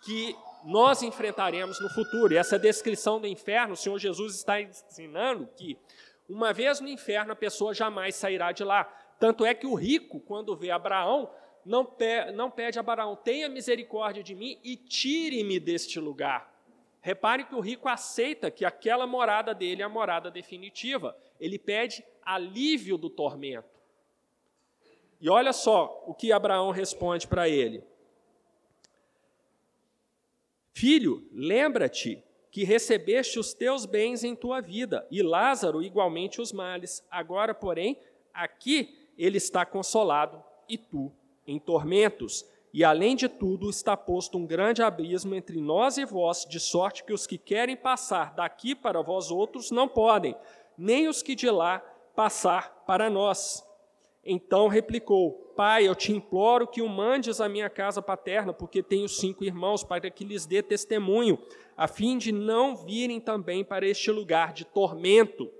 [0.03, 2.33] que nós enfrentaremos no futuro.
[2.33, 5.77] E essa descrição do inferno, o Senhor Jesus está ensinando que,
[6.29, 8.85] uma vez no inferno, a pessoa jamais sairá de lá.
[9.19, 11.31] Tanto é que o rico, quando vê Abraão,
[11.65, 16.53] não, pede, não pede a Abraão, tenha misericórdia de mim e tire-me deste lugar.
[17.01, 21.17] Repare que o rico aceita que aquela morada dele é a morada definitiva.
[21.39, 23.69] Ele pede alívio do tormento.
[25.21, 27.85] E olha só o que Abraão responde para ele:
[30.73, 37.05] Filho, lembra-te que recebeste os teus bens em tua vida, e Lázaro igualmente os males.
[37.11, 37.99] Agora, porém,
[38.33, 41.13] aqui ele está consolado e tu
[41.47, 42.47] em tormentos.
[42.73, 47.05] E além de tudo, está posto um grande abismo entre nós e vós, de sorte
[47.05, 50.35] que os que querem passar daqui para vós outros não podem,
[50.77, 51.81] nem os que de lá
[52.15, 53.63] passar para nós.
[54.25, 59.09] Então replicou: Pai, eu te imploro que o mandes à minha casa paterna, porque tenho
[59.09, 61.39] cinco irmãos, para que lhes dê testemunho,
[61.77, 65.51] a fim de não virem também para este lugar de tormento.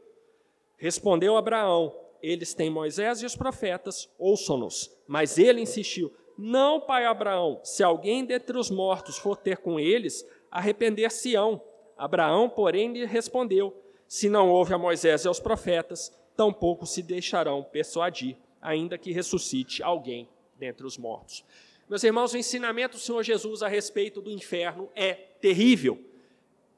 [0.77, 4.91] Respondeu Abraão: Eles têm Moisés e os profetas, ouçam-nos.
[5.07, 10.27] Mas ele insistiu: Não, pai Abraão, se alguém dentre os mortos for ter com eles,
[10.51, 11.61] arrepender-se-ão.
[11.99, 13.77] Abraão, porém, lhe respondeu:
[14.09, 19.83] Se não houve a Moisés e aos profetas, tampouco se deixarão persuadir, ainda que ressuscite
[19.83, 21.45] alguém dentre os mortos.
[21.89, 26.03] Meus irmãos, o ensinamento do Senhor Jesus a respeito do inferno é terrível.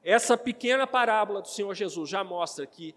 [0.02, 2.94] Essa pequena parábola do Senhor Jesus já mostra que,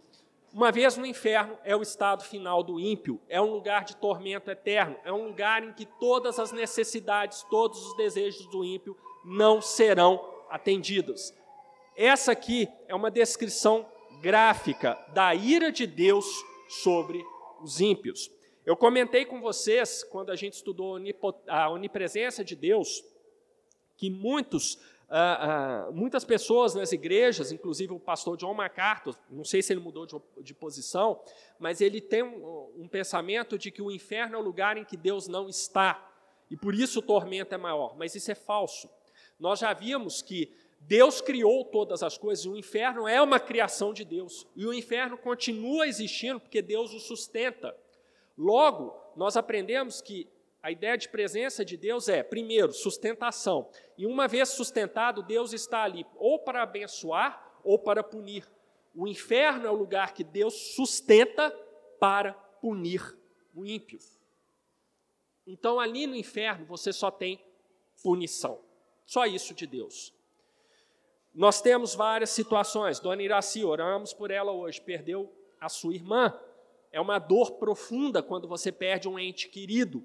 [0.54, 4.50] uma vez no inferno, é o estado final do ímpio, é um lugar de tormento
[4.50, 9.62] eterno, é um lugar em que todas as necessidades, todos os desejos do ímpio não
[9.62, 10.20] serão
[10.50, 11.34] atendidos.
[11.96, 13.86] Essa aqui é uma descrição
[14.22, 16.26] gráfica da ira de Deus
[16.68, 17.24] sobre
[17.62, 18.32] os ímpios.
[18.68, 21.00] Eu comentei com vocês, quando a gente estudou
[21.48, 23.02] a onipresença de Deus,
[23.96, 29.62] que muitos, ah, ah, muitas pessoas nas igrejas, inclusive o pastor John MacArthur, não sei
[29.62, 31.24] se ele mudou de, de posição,
[31.58, 34.98] mas ele tem um, um pensamento de que o inferno é o lugar em que
[34.98, 36.06] Deus não está,
[36.52, 37.96] e por isso o tormento é maior.
[37.98, 38.90] Mas isso é falso.
[39.40, 43.94] Nós já vimos que Deus criou todas as coisas, e o inferno é uma criação
[43.94, 47.74] de Deus, e o inferno continua existindo porque Deus o sustenta.
[48.38, 50.30] Logo, nós aprendemos que
[50.62, 53.70] a ideia de presença de Deus é, primeiro, sustentação.
[53.98, 58.48] E uma vez sustentado, Deus está ali ou para abençoar ou para punir.
[58.94, 61.52] O inferno é o lugar que Deus sustenta
[62.00, 63.18] para punir
[63.56, 64.00] o ímpio.
[65.46, 67.40] Então, ali no inferno, você só tem
[68.04, 68.60] punição.
[69.06, 70.14] Só isso de Deus.
[71.34, 73.00] Nós temos várias situações.
[73.00, 75.32] Dona Iraci, oramos por ela hoje, perdeu
[75.62, 76.38] a sua irmã.
[76.98, 80.04] É uma dor profunda quando você perde um ente querido.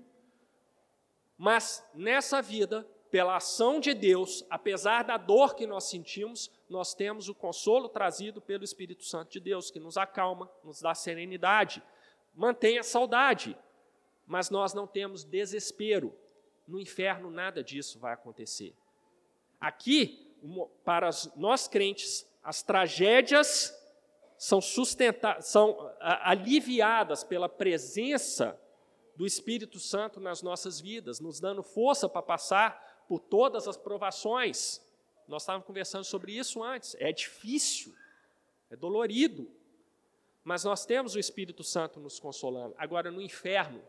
[1.39, 7.31] Mas nessa vida, pela ação de Deus, apesar da dor que nós sentimos, nós temos
[7.31, 11.83] o consolo trazido pelo Espírito Santo de Deus, que nos acalma, nos dá serenidade,
[12.35, 13.57] mantém a saudade.
[14.27, 16.15] Mas nós não temos desespero.
[16.69, 18.77] No inferno, nada disso vai acontecer.
[19.59, 20.31] Aqui,
[20.85, 23.82] para nós crentes, as tragédias
[24.43, 24.61] são,
[25.41, 28.61] são aliviadas pela presença
[29.15, 34.85] do Espírito Santo nas nossas vidas, nos dando força para passar por todas as provações.
[35.29, 36.97] Nós estávamos conversando sobre isso antes.
[36.99, 37.95] É difícil,
[38.69, 39.49] é dolorido,
[40.43, 42.75] mas nós temos o Espírito Santo nos consolando.
[42.77, 43.81] Agora, no inferno,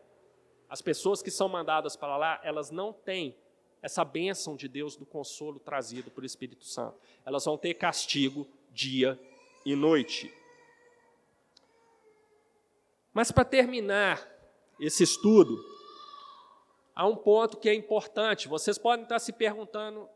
[0.68, 3.36] as pessoas que são mandadas para lá, elas não têm
[3.82, 6.96] essa bênção de Deus do consolo trazido pelo Espírito Santo.
[7.26, 9.18] Elas vão ter castigo dia
[9.66, 10.32] e noite.
[13.14, 14.28] Mas para terminar
[14.78, 15.64] esse estudo,
[16.94, 18.48] há um ponto que é importante.
[18.48, 20.08] Vocês podem estar se perguntando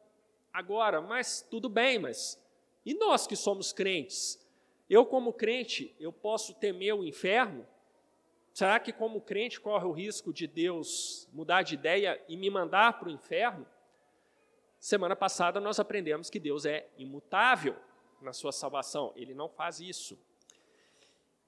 [0.53, 2.43] agora, mas tudo bem, mas
[2.85, 4.45] e nós que somos crentes?
[4.91, 7.65] Eu, como crente, eu posso temer o inferno?
[8.53, 12.99] Será que, como crente, corre o risco de Deus mudar de ideia e me mandar
[12.99, 13.65] para o inferno?
[14.81, 17.77] Semana passada nós aprendemos que Deus é imutável
[18.21, 20.19] na sua salvação, ele não faz isso.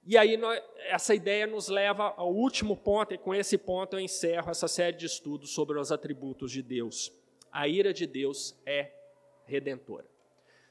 [0.06, 4.00] E aí, nós, essa ideia nos leva ao último ponto, e com esse ponto eu
[4.00, 7.12] encerro essa série de estudos sobre os atributos de Deus.
[7.52, 8.92] A ira de Deus é
[9.44, 10.06] redentora.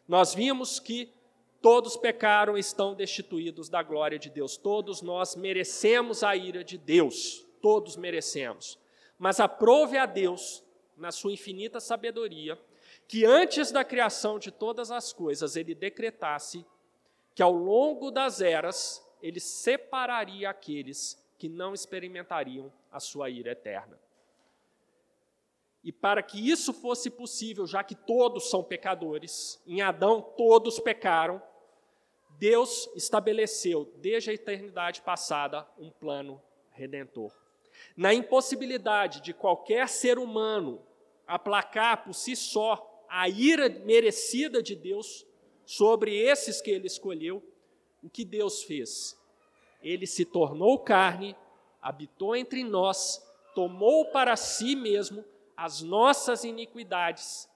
[0.07, 1.13] Nós vimos que
[1.61, 4.57] todos pecaram e estão destituídos da glória de Deus.
[4.57, 7.45] Todos nós merecemos a ira de Deus.
[7.61, 8.79] Todos merecemos.
[9.17, 10.63] Mas aprove a Deus,
[10.97, 12.57] na sua infinita sabedoria,
[13.07, 16.65] que antes da criação de todas as coisas ele decretasse
[17.35, 23.99] que ao longo das eras ele separaria aqueles que não experimentariam a sua ira eterna.
[25.83, 31.41] E para que isso fosse possível, já que todos são pecadores, em Adão todos pecaram,
[32.37, 36.41] Deus estabeleceu, desde a eternidade passada, um plano
[36.71, 37.33] redentor.
[37.95, 40.81] Na impossibilidade de qualquer ser humano
[41.25, 45.25] aplacar por si só a ira merecida de Deus
[45.65, 47.43] sobre esses que ele escolheu,
[48.03, 49.17] o que Deus fez?
[49.81, 51.35] Ele se tornou carne,
[51.81, 53.23] habitou entre nós,
[53.55, 55.23] tomou para si mesmo
[55.55, 57.49] as nossas iniquidades,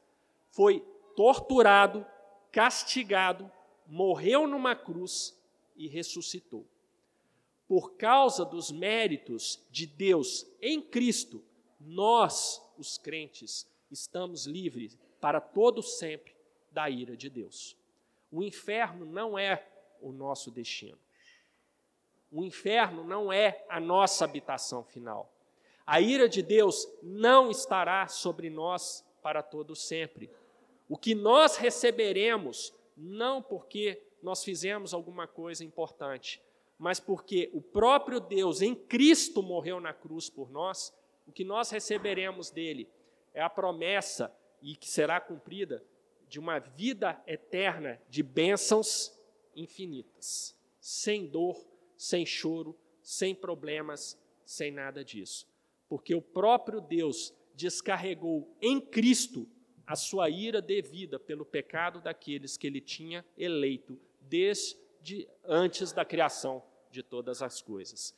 [0.52, 0.80] foi
[1.16, 2.06] torturado,
[2.52, 3.50] castigado,
[3.88, 5.38] morreu numa cruz
[5.76, 6.66] e ressuscitou.
[7.68, 11.44] Por causa dos méritos de Deus em Cristo,
[11.80, 16.36] nós, os crentes, estamos livres para todo sempre
[16.72, 17.78] da ira de Deus.
[18.32, 19.66] O inferno não é
[20.04, 20.97] o nosso destino.
[22.32, 25.32] O inferno não é a nossa habitação final.
[25.86, 30.30] A ira de Deus não estará sobre nós para todo sempre.
[30.89, 36.41] O que nós receberemos não porque nós fizemos alguma coisa importante,
[36.78, 40.93] mas porque o próprio Deus em Cristo morreu na cruz por nós,
[41.28, 42.89] o que nós receberemos dele
[43.34, 45.84] é a promessa e que será cumprida
[46.28, 49.18] de uma vida eterna de bênçãos
[49.56, 51.58] infinitas, sem dor,
[51.97, 55.47] sem choro, sem problemas, sem nada disso.
[55.88, 59.47] Porque o próprio Deus descarregou em Cristo
[59.86, 66.64] a sua ira devida pelo pecado daqueles que ele tinha eleito desde antes da criação
[66.89, 68.16] de todas as coisas.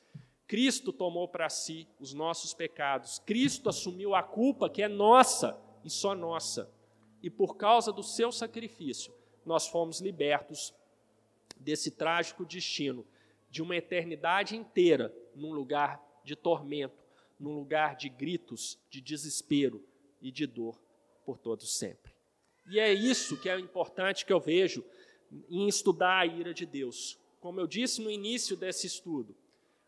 [0.47, 5.89] Cristo tomou para si os nossos pecados, Cristo assumiu a culpa que é nossa e
[5.89, 6.71] só nossa.
[7.21, 9.13] E por causa do seu sacrifício,
[9.43, 10.73] nós fomos libertos
[11.55, 13.05] desse trágico destino
[13.49, 17.03] de uma eternidade inteira num lugar de tormento,
[17.39, 19.83] num lugar de gritos, de desespero
[20.21, 20.79] e de dor
[21.25, 22.13] por todos sempre.
[22.67, 24.83] E é isso que é importante que eu vejo
[25.49, 27.19] em estudar a ira de Deus.
[27.39, 29.35] Como eu disse no início desse estudo,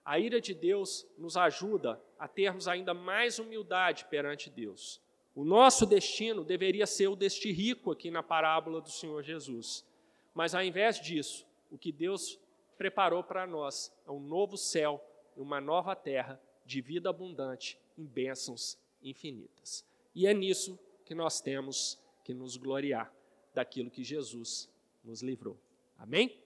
[0.05, 5.01] a ira de Deus nos ajuda a termos ainda mais humildade perante Deus.
[5.35, 9.85] O nosso destino deveria ser o deste rico aqui na parábola do Senhor Jesus.
[10.33, 12.39] Mas ao invés disso, o que Deus
[12.77, 15.03] preparou para nós é um novo céu
[15.35, 19.85] e uma nova terra de vida abundante em bênçãos infinitas.
[20.13, 23.13] E é nisso que nós temos que nos gloriar
[23.53, 24.69] daquilo que Jesus
[25.03, 25.57] nos livrou.
[25.97, 26.37] Amém?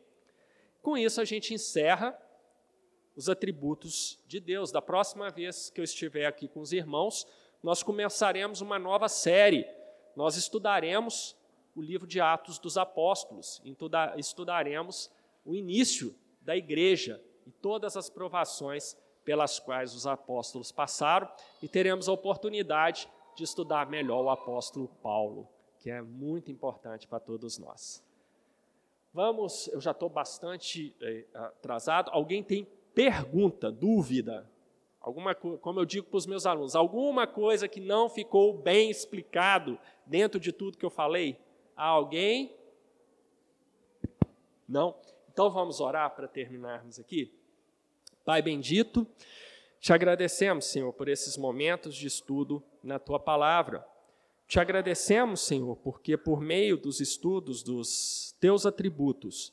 [0.81, 2.17] Com isso, a gente encerra
[3.15, 4.71] os atributos de Deus.
[4.71, 7.27] Da próxima vez que eu estiver aqui com os irmãos,
[7.61, 9.67] nós começaremos uma nova série.
[10.15, 11.35] Nós estudaremos
[11.75, 13.61] o livro de Atos dos Apóstolos,
[14.17, 15.11] estudaremos
[15.45, 21.29] o início da igreja e todas as provações pelas quais os apóstolos passaram
[21.61, 25.47] e teremos a oportunidade de estudar melhor o apóstolo Paulo,
[25.79, 28.03] que é muito importante para todos nós.
[29.13, 32.09] Vamos, eu já estou bastante eh, atrasado.
[32.11, 34.49] Alguém tem pergunta, dúvida?
[35.01, 39.77] Alguma, como eu digo para os meus alunos, alguma coisa que não ficou bem explicado
[40.05, 41.37] dentro de tudo que eu falei?
[41.81, 42.55] Há alguém?
[44.69, 44.95] Não?
[45.33, 47.33] Então vamos orar para terminarmos aqui.
[48.23, 49.07] Pai bendito,
[49.79, 53.83] te agradecemos, Senhor, por esses momentos de estudo na tua palavra.
[54.47, 59.51] Te agradecemos, Senhor, porque por meio dos estudos dos teus atributos,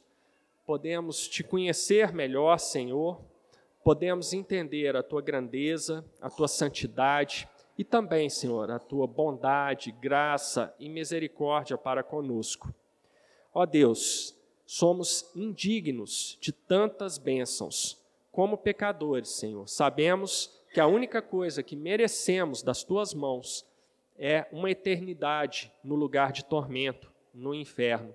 [0.67, 3.23] podemos te conhecer melhor, Senhor,
[3.83, 7.49] podemos entender a tua grandeza, a tua santidade
[7.79, 12.75] e também, Senhor, a tua bondade, graça e misericórdia para conosco.
[13.55, 17.99] Ó Deus, somos indignos de tantas bênçãos
[18.39, 23.67] como pecadores, Senhor, sabemos que a única coisa que merecemos das tuas mãos
[24.17, 28.15] é uma eternidade no lugar de tormento, no inferno.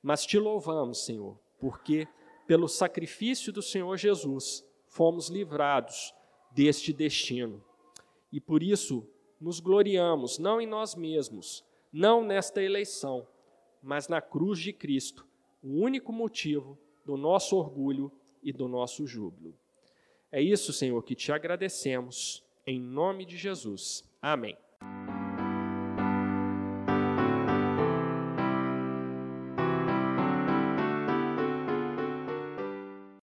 [0.00, 2.06] Mas te louvamos, Senhor, porque
[2.46, 6.14] pelo sacrifício do Senhor Jesus fomos livrados
[6.52, 7.60] deste destino.
[8.32, 9.08] E por isso
[9.40, 13.26] nos gloriamos, não em nós mesmos, não nesta eleição,
[13.82, 15.26] mas na cruz de Cristo,
[15.62, 18.10] o único motivo do nosso orgulho
[18.42, 19.54] e do nosso júbilo.
[20.30, 24.04] É isso, Senhor, que te agradecemos, em nome de Jesus.
[24.20, 24.56] Amém.